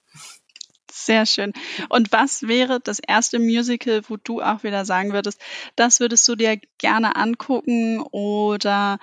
Sehr 0.91 1.25
schön. 1.27 1.53
Und 1.89 2.12
was 2.12 2.47
wäre 2.47 2.80
das 2.84 2.99
erste 2.99 3.39
Musical, 3.39 4.01
wo 4.10 4.17
du 4.17 4.41
auch 4.41 4.63
wieder 4.63 4.84
sagen 4.84 5.13
würdest, 5.13 5.39
das 5.75 5.99
würdest 5.99 6.27
du 6.27 6.36
dir 6.36 6.60
gerne 6.80 7.15
angucken 7.15 8.01
oder 8.01 8.97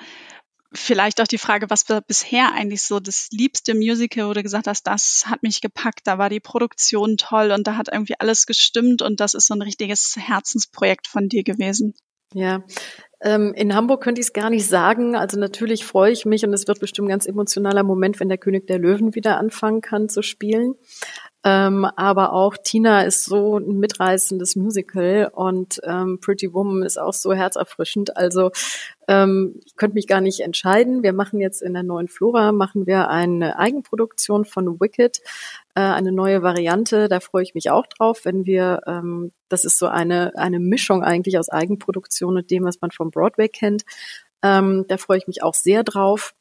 vielleicht 0.74 1.20
auch 1.20 1.26
die 1.26 1.38
Frage, 1.38 1.70
was 1.70 1.88
war 1.88 2.00
bisher 2.00 2.52
eigentlich 2.52 2.82
so 2.82 3.00
das 3.00 3.28
liebste 3.30 3.74
Musical, 3.74 4.28
wo 4.28 4.32
du 4.32 4.42
gesagt 4.42 4.66
hast, 4.66 4.87
das 4.87 5.24
hat 5.26 5.42
mich 5.42 5.60
gepackt, 5.60 6.00
da 6.04 6.18
war 6.18 6.28
die 6.28 6.40
Produktion 6.40 7.16
toll 7.16 7.52
und 7.52 7.66
da 7.66 7.76
hat 7.76 7.88
irgendwie 7.92 8.14
alles 8.18 8.46
gestimmt 8.46 9.02
und 9.02 9.20
das 9.20 9.34
ist 9.34 9.46
so 9.46 9.54
ein 9.54 9.62
richtiges 9.62 10.16
Herzensprojekt 10.18 11.06
von 11.06 11.28
dir 11.28 11.44
gewesen. 11.44 11.94
Ja, 12.32 12.64
ähm, 13.20 13.54
in 13.54 13.74
Hamburg 13.74 14.02
könnte 14.02 14.20
ich 14.20 14.26
es 14.26 14.32
gar 14.32 14.50
nicht 14.50 14.66
sagen. 14.66 15.14
Also 15.14 15.38
natürlich 15.38 15.84
freue 15.84 16.10
ich 16.10 16.24
mich 16.24 16.44
und 16.44 16.52
es 16.52 16.66
wird 16.66 16.80
bestimmt 16.80 17.06
ein 17.06 17.10
ganz 17.10 17.26
emotionaler 17.26 17.84
Moment, 17.84 18.18
wenn 18.18 18.28
der 18.28 18.38
König 18.38 18.66
der 18.66 18.78
Löwen 18.78 19.14
wieder 19.14 19.38
anfangen 19.38 19.80
kann 19.80 20.08
zu 20.08 20.20
spielen. 20.22 20.74
Ähm, 21.46 21.85
aber 21.85 22.33
auch 22.33 22.57
Tina 22.57 23.02
ist 23.02 23.26
so 23.26 23.59
ein 23.59 23.78
mitreißendes 23.78 24.57
Musical 24.57 25.30
und 25.35 25.78
ähm, 25.85 26.18
Pretty 26.18 26.54
Woman 26.54 26.83
ist 26.83 26.98
auch 26.98 27.12
so 27.12 27.35
herzerfrischend. 27.35 28.16
Also 28.16 28.50
ähm, 29.09 29.61
ich 29.66 29.76
könnte 29.76 29.94
mich 29.94 30.07
gar 30.07 30.22
nicht 30.22 30.40
entscheiden. 30.40 31.02
Wir 31.02 31.12
machen 31.12 31.40
jetzt 31.40 31.61
in 31.61 31.74
der 31.74 31.83
neuen 31.83 32.09
Flora 32.09 32.52
machen 32.52 32.87
wir 32.87 33.11
eine 33.11 33.59
Eigenproduktion 33.59 34.46
von 34.46 34.80
Wicked, 34.80 35.20
äh, 35.74 35.80
eine 35.80 36.12
neue 36.12 36.42
Variante. 36.42 37.09
Da 37.09 37.20
freue 37.20 37.42
ich 37.42 37.54
mich 37.54 37.70
auch 37.70 37.87
drauf, 37.87 38.24
wenn 38.24 38.46
wir, 38.46 38.80
ähm, 38.87 39.33
das 39.50 39.66
ist 39.66 39.78
so 39.78 39.87
eine 39.87 40.33
eine 40.38 40.61
Mischung 40.61 41.02
eigentlich 41.04 41.38
aus 41.38 41.50
Eigenproduktion 41.50 42.38
und 42.38 42.50
dem, 42.50 42.64
was 42.64 42.80
man 42.80 42.90
vom 42.90 43.11
Broadway 43.11 43.50
kennt. 43.50 43.85
Ähm, 44.42 44.87
da 44.88 44.96
freue 44.96 45.18
ich 45.18 45.26
mich 45.26 45.42
auch 45.42 45.54
sehr 45.54 45.85
drauf. 45.85 46.35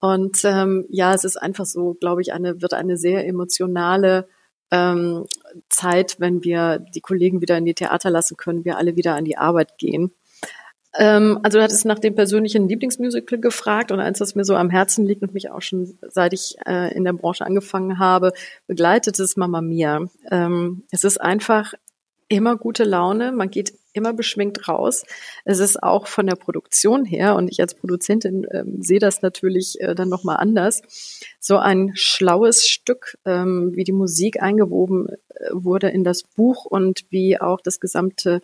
Und 0.00 0.42
ähm, 0.44 0.86
ja, 0.88 1.12
es 1.12 1.24
ist 1.24 1.36
einfach 1.36 1.66
so, 1.66 1.94
glaube 1.94 2.22
ich, 2.22 2.32
eine 2.32 2.62
wird 2.62 2.72
eine 2.72 2.96
sehr 2.96 3.26
emotionale 3.26 4.28
ähm, 4.70 5.24
Zeit, 5.68 6.16
wenn 6.18 6.44
wir 6.44 6.78
die 6.78 7.00
Kollegen 7.00 7.40
wieder 7.40 7.56
in 7.56 7.64
die 7.64 7.74
Theater 7.74 8.10
lassen 8.10 8.36
können, 8.36 8.64
wir 8.64 8.76
alle 8.76 8.96
wieder 8.96 9.14
an 9.14 9.24
die 9.24 9.36
Arbeit 9.36 9.78
gehen. 9.78 10.12
Ähm, 10.98 11.38
also 11.42 11.58
du 11.58 11.64
hattest 11.64 11.84
nach 11.84 11.98
dem 11.98 12.14
persönlichen 12.14 12.68
Lieblingsmusical 12.68 13.38
gefragt 13.38 13.92
und 13.92 14.00
eins, 14.00 14.18
das 14.18 14.34
mir 14.34 14.44
so 14.44 14.56
am 14.56 14.70
Herzen 14.70 15.06
liegt 15.06 15.22
und 15.22 15.34
mich 15.34 15.50
auch 15.50 15.62
schon 15.62 15.98
seit 16.08 16.32
ich 16.32 16.56
äh, 16.66 16.94
in 16.94 17.04
der 17.04 17.12
Branche 17.12 17.44
angefangen 17.44 17.98
habe, 17.98 18.32
begleitet 18.66 19.18
ist 19.18 19.36
Mama 19.36 19.60
Mia. 19.60 20.06
Ähm, 20.30 20.84
es 20.90 21.04
ist 21.04 21.20
einfach 21.20 21.74
immer 22.28 22.56
gute 22.56 22.84
Laune, 22.84 23.32
man 23.32 23.50
geht 23.50 23.74
immer 23.98 24.12
beschwingt 24.12 24.68
raus. 24.68 25.04
Es 25.44 25.58
ist 25.58 25.82
auch 25.82 26.06
von 26.06 26.26
der 26.26 26.36
Produktion 26.36 27.04
her, 27.04 27.34
und 27.36 27.48
ich 27.50 27.60
als 27.60 27.74
Produzentin 27.74 28.46
ähm, 28.50 28.82
sehe 28.82 28.98
das 28.98 29.22
natürlich 29.22 29.80
äh, 29.80 29.94
dann 29.94 30.08
nochmal 30.08 30.36
anders, 30.36 30.82
so 31.40 31.58
ein 31.58 31.92
schlaues 31.94 32.66
Stück, 32.66 33.18
ähm, 33.24 33.72
wie 33.74 33.84
die 33.84 33.92
Musik 33.92 34.42
eingewoben 34.42 35.08
äh, 35.08 35.50
wurde 35.52 35.88
in 35.88 36.04
das 36.04 36.22
Buch 36.22 36.64
und 36.64 37.04
wie 37.10 37.40
auch 37.40 37.60
das 37.60 37.80
gesamte 37.80 38.40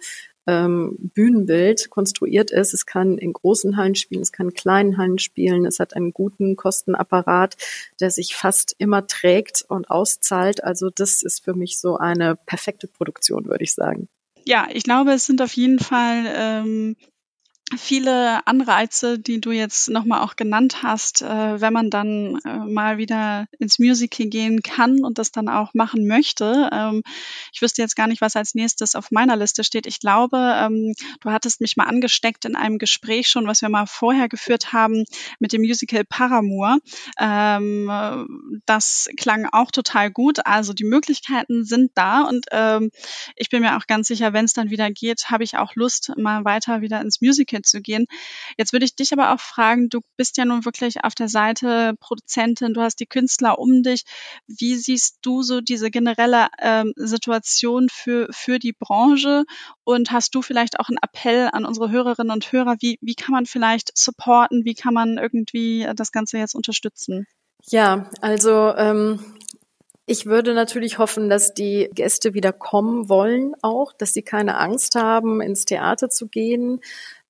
ähm, 0.46 0.96
Bühnenbild 1.14 1.90
konstruiert 1.90 2.50
ist. 2.50 2.74
Es 2.74 2.86
kann 2.86 3.18
in 3.18 3.32
großen 3.32 3.76
Hallen 3.76 3.94
spielen, 3.94 4.22
es 4.22 4.32
kann 4.32 4.48
in 4.48 4.54
kleinen 4.54 4.98
Hallen 4.98 5.18
spielen. 5.18 5.64
Es 5.64 5.80
hat 5.80 5.96
einen 5.96 6.12
guten 6.12 6.56
Kostenapparat, 6.56 7.56
der 8.00 8.10
sich 8.10 8.34
fast 8.34 8.74
immer 8.78 9.06
trägt 9.06 9.64
und 9.68 9.90
auszahlt. 9.90 10.62
Also 10.62 10.90
das 10.90 11.22
ist 11.22 11.44
für 11.44 11.54
mich 11.54 11.78
so 11.78 11.96
eine 11.96 12.36
perfekte 12.36 12.88
Produktion, 12.88 13.46
würde 13.46 13.64
ich 13.64 13.74
sagen. 13.74 14.08
Ja, 14.46 14.68
ich 14.70 14.84
glaube, 14.84 15.12
es 15.12 15.26
sind 15.26 15.40
auf 15.42 15.52
jeden 15.54 15.78
Fall 15.78 16.24
ähm, 16.26 16.96
viele 17.76 18.46
Anreize, 18.46 19.18
die 19.18 19.40
du 19.40 19.50
jetzt 19.50 19.88
nochmal 19.88 20.22
auch 20.22 20.36
genannt 20.36 20.82
hast, 20.82 21.22
äh, 21.22 21.60
wenn 21.60 21.72
man 21.72 21.90
dann 21.90 22.38
äh, 22.44 22.58
mal 22.58 22.98
wieder 22.98 23.46
ins 23.58 23.78
Musical 23.78 24.26
gehen 24.26 24.62
kann 24.62 25.04
und 25.04 25.18
das 25.18 25.32
dann 25.32 25.48
auch 25.48 25.74
machen 25.74 26.06
möchte. 26.06 26.70
Ähm, 26.72 27.02
ich 27.52 27.62
wüsste 27.62 27.82
jetzt 27.82 27.96
gar 27.96 28.06
nicht, 28.06 28.20
was 28.20 28.36
als 28.36 28.54
nächstes 28.54 28.94
auf 28.94 29.10
meiner 29.10 29.36
Liste 29.36 29.64
steht. 29.64 29.86
Ich 29.86 30.00
glaube, 30.00 30.38
ähm, 30.38 30.94
du 31.20 31.30
hattest 31.30 31.60
mich 31.60 31.76
mal 31.76 31.84
angesteckt 31.84 32.44
in 32.44 32.56
einem 32.56 32.78
Gespräch 32.78 33.28
schon, 33.28 33.46
was 33.46 33.62
wir 33.62 33.68
mal 33.68 33.86
vorher 33.86 34.28
geführt 34.28 34.72
haben 34.72 35.04
mit 35.38 35.52
dem 35.52 35.62
Musical 35.62 36.04
Paramour. 36.04 36.78
Ähm, 37.18 38.60
das 38.66 39.08
klang 39.16 39.46
auch 39.50 39.70
total 39.70 40.10
gut. 40.10 40.46
Also 40.46 40.72
die 40.72 40.84
Möglichkeiten 40.84 41.64
sind 41.64 41.92
da 41.94 42.22
und 42.22 42.46
ähm, 42.52 42.90
ich 43.36 43.48
bin 43.48 43.62
mir 43.62 43.76
auch 43.76 43.86
ganz 43.86 44.08
sicher, 44.08 44.32
wenn 44.32 44.44
es 44.44 44.52
dann 44.52 44.70
wieder 44.70 44.90
geht, 44.90 45.30
habe 45.30 45.44
ich 45.44 45.56
auch 45.56 45.74
Lust, 45.74 46.12
mal 46.16 46.44
weiter 46.44 46.80
wieder 46.80 47.00
ins 47.00 47.20
Musical 47.20 47.62
zu 47.64 47.80
gehen. 47.80 48.06
Jetzt 48.56 48.72
würde 48.72 48.84
ich 48.84 48.96
dich 48.96 49.12
aber 49.12 49.32
auch 49.32 49.40
fragen, 49.40 49.88
du 49.88 50.00
bist 50.16 50.36
ja 50.36 50.44
nun 50.44 50.64
wirklich 50.64 51.04
auf 51.04 51.14
der 51.14 51.28
Seite 51.28 51.94
Produzentin, 52.00 52.74
du 52.74 52.80
hast 52.80 53.00
die 53.00 53.06
Künstler 53.06 53.58
um 53.58 53.82
dich. 53.82 54.04
Wie 54.46 54.76
siehst 54.76 55.18
du 55.22 55.42
so 55.42 55.60
diese 55.60 55.90
generelle 55.90 56.48
ähm, 56.60 56.92
Situation 56.96 57.88
für, 57.90 58.28
für 58.30 58.58
die 58.58 58.72
Branche? 58.72 59.44
Und 59.84 60.10
hast 60.10 60.34
du 60.34 60.42
vielleicht 60.42 60.80
auch 60.80 60.88
einen 60.88 60.98
Appell 61.02 61.50
an 61.52 61.64
unsere 61.64 61.90
Hörerinnen 61.90 62.32
und 62.32 62.52
Hörer? 62.52 62.76
Wie, 62.80 62.98
wie 63.00 63.14
kann 63.14 63.32
man 63.32 63.46
vielleicht 63.46 63.96
supporten? 63.96 64.64
Wie 64.64 64.74
kann 64.74 64.94
man 64.94 65.18
irgendwie 65.18 65.86
das 65.94 66.12
Ganze 66.12 66.38
jetzt 66.38 66.54
unterstützen? 66.54 67.26
Ja, 67.66 68.10
also 68.20 68.74
ähm, 68.76 69.20
ich 70.06 70.26
würde 70.26 70.52
natürlich 70.52 70.98
hoffen, 70.98 71.30
dass 71.30 71.54
die 71.54 71.88
Gäste 71.94 72.34
wieder 72.34 72.52
kommen 72.52 73.08
wollen 73.08 73.54
auch, 73.62 73.92
dass 73.92 74.12
sie 74.12 74.22
keine 74.22 74.58
Angst 74.58 74.96
haben, 74.96 75.40
ins 75.40 75.64
Theater 75.64 76.10
zu 76.10 76.28
gehen, 76.28 76.80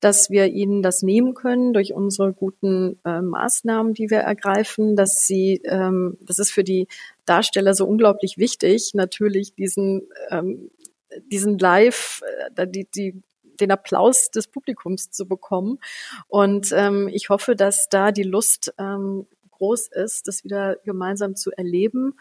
dass 0.04 0.28
wir 0.28 0.48
ihnen 0.48 0.82
das 0.82 1.02
nehmen 1.02 1.32
können 1.32 1.72
durch 1.72 1.94
unsere 1.94 2.34
guten 2.34 3.00
äh, 3.06 3.22
Maßnahmen, 3.22 3.94
die 3.94 4.10
wir 4.10 4.18
ergreifen, 4.18 4.96
dass 4.96 5.26
sie, 5.26 5.62
ähm, 5.64 6.18
das 6.20 6.38
ist 6.38 6.50
für 6.50 6.62
die 6.62 6.88
Darsteller 7.24 7.72
so 7.72 7.86
unglaublich 7.86 8.36
wichtig, 8.36 8.92
natürlich 8.92 9.54
diesen, 9.54 10.02
ähm, 10.28 10.70
diesen 11.32 11.58
Live, 11.58 12.20
äh, 12.54 12.66
die, 12.68 12.86
die, 12.94 13.22
den 13.58 13.70
Applaus 13.70 14.30
des 14.30 14.46
Publikums 14.46 15.10
zu 15.10 15.26
bekommen. 15.26 15.78
Und 16.28 16.70
ähm, 16.76 17.08
ich 17.10 17.30
hoffe, 17.30 17.56
dass 17.56 17.88
da 17.88 18.12
die 18.12 18.24
Lust 18.24 18.74
ähm, 18.76 19.26
groß 19.52 19.88
ist, 19.88 20.28
das 20.28 20.44
wieder 20.44 20.76
gemeinsam 20.84 21.34
zu 21.34 21.50
erleben 21.50 22.12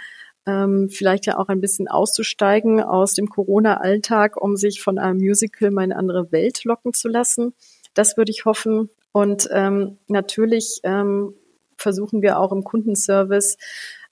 ähm, 0.46 0.90
vielleicht 0.90 1.26
ja 1.26 1.38
auch 1.38 1.48
ein 1.48 1.62
bisschen 1.62 1.88
auszusteigen 1.88 2.82
aus 2.82 3.14
dem 3.14 3.30
Corona-Alltag, 3.30 4.42
um 4.42 4.56
sich 4.56 4.82
von 4.82 5.00
einem 5.00 5.20
Musical 5.20 5.72
mal 5.72 5.84
in 5.84 5.92
eine 5.92 6.00
andere 6.00 6.32
Welt 6.32 6.64
locken 6.64 6.94
zu 6.94 7.08
lassen. 7.08 7.54
Das 7.94 8.18
würde 8.18 8.32
ich 8.32 8.46
hoffen. 8.46 8.90
Und 9.12 9.48
ähm, 9.52 9.98
natürlich 10.08 10.80
ähm, 10.84 11.36
versuchen 11.78 12.22
wir 12.22 12.40
auch 12.40 12.52
im 12.52 12.64
Kundenservice 12.64 13.58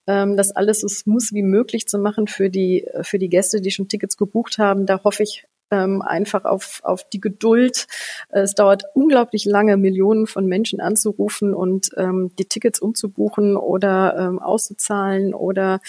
ähm, 0.07 0.37
das 0.37 0.51
alles 0.51 0.81
so 0.81 0.87
smooth 0.87 1.29
wie 1.31 1.43
möglich 1.43 1.87
zu 1.87 1.99
machen 1.99 2.27
für 2.27 2.49
die, 2.49 2.87
für 3.01 3.19
die 3.19 3.29
Gäste, 3.29 3.61
die 3.61 3.71
schon 3.71 3.87
Tickets 3.87 4.17
gebucht 4.17 4.57
haben. 4.57 4.85
Da 4.85 5.03
hoffe 5.03 5.23
ich 5.23 5.45
ähm, 5.71 6.01
einfach 6.01 6.45
auf, 6.45 6.81
auf 6.83 7.07
die 7.09 7.19
Geduld. 7.19 7.87
Es 8.29 8.53
dauert 8.53 8.83
unglaublich 8.93 9.45
lange, 9.45 9.77
Millionen 9.77 10.27
von 10.27 10.45
Menschen 10.45 10.79
anzurufen 10.81 11.53
und 11.53 11.89
ähm, 11.97 12.31
die 12.37 12.45
Tickets 12.45 12.79
umzubuchen 12.79 13.57
oder 13.57 14.15
ähm, 14.17 14.39
auszuzahlen 14.39 15.33
oder 15.33 15.79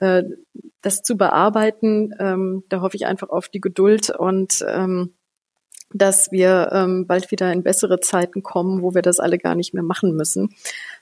äh, 0.00 0.22
das 0.80 1.02
zu 1.02 1.16
bearbeiten. 1.16 2.14
Ähm, 2.18 2.64
da 2.68 2.80
hoffe 2.80 2.96
ich 2.96 3.06
einfach 3.06 3.28
auf 3.28 3.48
die 3.48 3.60
Geduld 3.60 4.10
und 4.10 4.64
ähm, 4.66 5.14
dass 5.94 6.32
wir 6.32 6.70
ähm, 6.72 7.06
bald 7.06 7.30
wieder 7.30 7.52
in 7.52 7.62
bessere 7.62 8.00
Zeiten 8.00 8.42
kommen, 8.42 8.82
wo 8.82 8.94
wir 8.94 9.02
das 9.02 9.20
alle 9.20 9.38
gar 9.38 9.54
nicht 9.54 9.74
mehr 9.74 9.82
machen 9.82 10.16
müssen, 10.16 10.54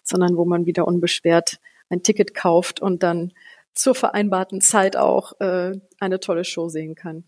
sondern 0.03 0.37
wo 0.37 0.45
man 0.45 0.67
wieder 0.67 0.87
unbeschwert 0.87 1.61
ein 1.91 2.03
Ticket 2.03 2.35
kauft 2.35 2.81
und 2.81 3.03
dann 3.03 3.33
zur 3.73 3.95
vereinbarten 3.95 4.61
Zeit 4.61 4.97
auch 4.97 5.39
äh, 5.41 5.73
eine 6.01 6.21
tolle 6.21 6.45
Show 6.45 6.69
sehen 6.69 6.95
kann. 6.95 7.25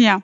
Ja, 0.00 0.22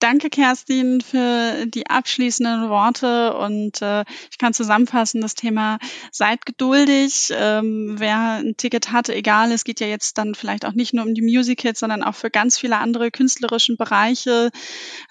danke 0.00 0.30
Kerstin 0.30 1.00
für 1.00 1.66
die 1.66 1.86
abschließenden 1.86 2.68
Worte 2.68 3.36
und 3.36 3.80
äh, 3.80 4.04
ich 4.32 4.36
kann 4.36 4.52
zusammenfassen, 4.52 5.20
das 5.20 5.36
Thema 5.36 5.78
seid 6.10 6.44
geduldig, 6.44 7.32
ähm, 7.32 7.94
wer 8.00 8.40
ein 8.40 8.56
Ticket 8.56 8.90
hatte, 8.90 9.14
egal, 9.14 9.52
es 9.52 9.62
geht 9.62 9.78
ja 9.78 9.86
jetzt 9.86 10.18
dann 10.18 10.34
vielleicht 10.34 10.66
auch 10.66 10.72
nicht 10.72 10.92
nur 10.92 11.04
um 11.04 11.14
die 11.14 11.22
Musicals, 11.22 11.78
sondern 11.78 12.02
auch 12.02 12.16
für 12.16 12.30
ganz 12.30 12.58
viele 12.58 12.78
andere 12.78 13.12
künstlerischen 13.12 13.76
Bereiche. 13.76 14.50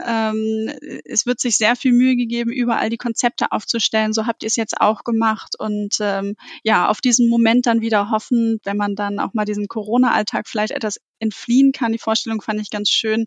Ähm, 0.06 0.70
es 1.06 1.26
wird 1.26 1.40
sich 1.40 1.56
sehr 1.56 1.78
viel 1.78 1.94
Mühe 1.94 2.18
gegeben, 2.18 2.52
überall 2.52 2.90
die 2.90 2.98
Konzepte 2.98 3.54
aufzustellen, 3.54 4.12
so 4.12 4.28
habt 4.28 4.44
ihr 4.44 4.48
es 4.48 4.58
jetzt 4.58 4.82
auch 4.82 5.06
gemacht 5.06 5.56
und 5.58 6.00
ähm, 6.02 6.36
ja, 6.64 6.90
auf 6.90 7.00
diesen 7.00 7.30
Moment 7.30 7.66
dann 7.66 7.80
wieder 7.80 8.10
hoffen, 8.10 8.60
wenn 8.66 8.76
man 8.76 8.96
dann 8.96 9.20
auch 9.20 9.34
mal 9.34 9.46
diesen 9.46 9.70
Corona-Alltag 9.70 10.50
vielleicht 10.50 10.74
etwas 10.74 10.98
entfliehen 11.22 11.72
kann. 11.72 11.94
Die 11.94 12.00
Vorstellung 12.00 12.42
fand 12.42 12.60
ich 12.60 12.70
ganz 12.70 12.90
schön. 12.90 13.26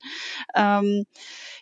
Ähm, 0.54 0.73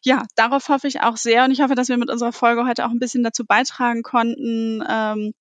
ja, 0.03 0.23
darauf 0.37 0.69
hoffe 0.69 0.89
ich 0.89 1.01
auch 1.01 1.17
sehr 1.17 1.45
und 1.45 1.51
ich 1.51 1.61
hoffe, 1.61 1.75
dass 1.75 1.89
wir 1.89 1.99
mit 1.99 2.11
unserer 2.11 2.33
Folge 2.33 2.67
heute 2.67 2.87
auch 2.87 2.91
ein 2.91 2.99
bisschen 2.99 3.23
dazu 3.23 3.45
beitragen 3.45 4.03
konnten, 4.03 4.83
ähm, 4.89 5.33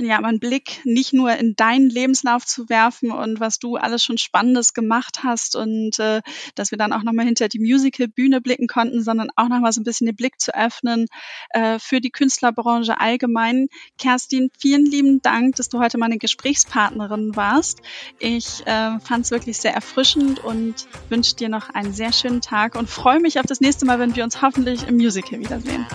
ja, 0.00 0.20
mal 0.20 0.28
einen 0.28 0.40
Blick 0.40 0.80
nicht 0.84 1.12
nur 1.12 1.32
in 1.36 1.56
deinen 1.56 1.88
Lebenslauf 1.88 2.44
zu 2.44 2.68
werfen 2.68 3.10
und 3.10 3.40
was 3.40 3.58
du 3.58 3.76
alles 3.76 4.04
schon 4.04 4.18
Spannendes 4.18 4.74
gemacht 4.74 5.20
hast 5.22 5.56
und 5.56 5.98
äh, 5.98 6.22
dass 6.54 6.70
wir 6.70 6.78
dann 6.78 6.92
auch 6.92 7.02
nochmal 7.02 7.26
hinter 7.26 7.48
die 7.48 7.58
Musical-Bühne 7.58 8.40
blicken 8.40 8.66
konnten, 8.66 9.02
sondern 9.02 9.28
auch 9.36 9.48
nochmal 9.48 9.72
so 9.72 9.80
ein 9.80 9.84
bisschen 9.84 10.06
den 10.06 10.16
Blick 10.16 10.40
zu 10.40 10.54
öffnen 10.54 11.06
äh, 11.50 11.78
für 11.78 12.00
die 12.00 12.10
Künstlerbranche 12.10 13.00
allgemein. 13.00 13.68
Kerstin, 13.98 14.50
vielen 14.58 14.86
lieben 14.86 15.22
Dank, 15.22 15.56
dass 15.56 15.68
du 15.68 15.78
heute 15.78 15.98
meine 15.98 16.18
Gesprächspartnerin 16.18 17.36
warst. 17.36 17.80
Ich 18.18 18.66
äh, 18.66 18.98
fand 19.00 19.24
es 19.24 19.30
wirklich 19.30 19.58
sehr 19.58 19.74
erfrischend 19.74 20.42
und 20.42 20.86
wünsche 21.08 21.36
dir 21.36 21.48
noch 21.48 21.70
einen 21.70 21.92
sehr 21.92 22.12
schönen 22.12 22.40
Tag 22.40 22.74
und 22.74 22.88
freue 22.88 23.20
mich 23.20 23.38
auf 23.38 23.46
das 23.46 23.60
nächste 23.60 23.86
Mal, 23.86 23.98
wenn 23.98 24.16
wir 24.16 24.24
uns 24.24 24.42
hoffentlich 24.42 24.86
im 24.88 24.96
Musical 24.96 25.38
wiedersehen. 25.38 25.86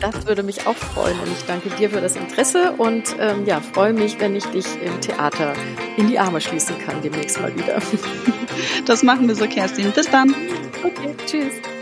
Das 0.00 0.26
würde 0.26 0.42
mich 0.42 0.66
auch 0.66 0.76
freuen 0.76 1.18
und 1.20 1.30
ich 1.30 1.44
danke 1.44 1.68
dir 1.70 1.90
für 1.90 2.00
das 2.00 2.16
Interesse 2.16 2.72
und 2.72 3.14
ähm, 3.40 3.46
ja, 3.46 3.60
freue 3.60 3.92
mich, 3.92 4.18
wenn 4.20 4.36
ich 4.36 4.44
dich 4.46 4.66
im 4.82 5.00
Theater 5.00 5.54
in 5.96 6.08
die 6.08 6.18
Arme 6.18 6.40
schließen 6.40 6.78
kann 6.78 7.02
demnächst 7.02 7.40
mal 7.40 7.54
wieder. 7.54 7.78
Das 8.84 9.02
machen 9.02 9.26
wir 9.28 9.34
so, 9.34 9.46
Kerstin. 9.46 9.90
Bis 9.92 10.10
dann. 10.10 10.34
Okay, 10.82 11.14
tschüss. 11.26 11.79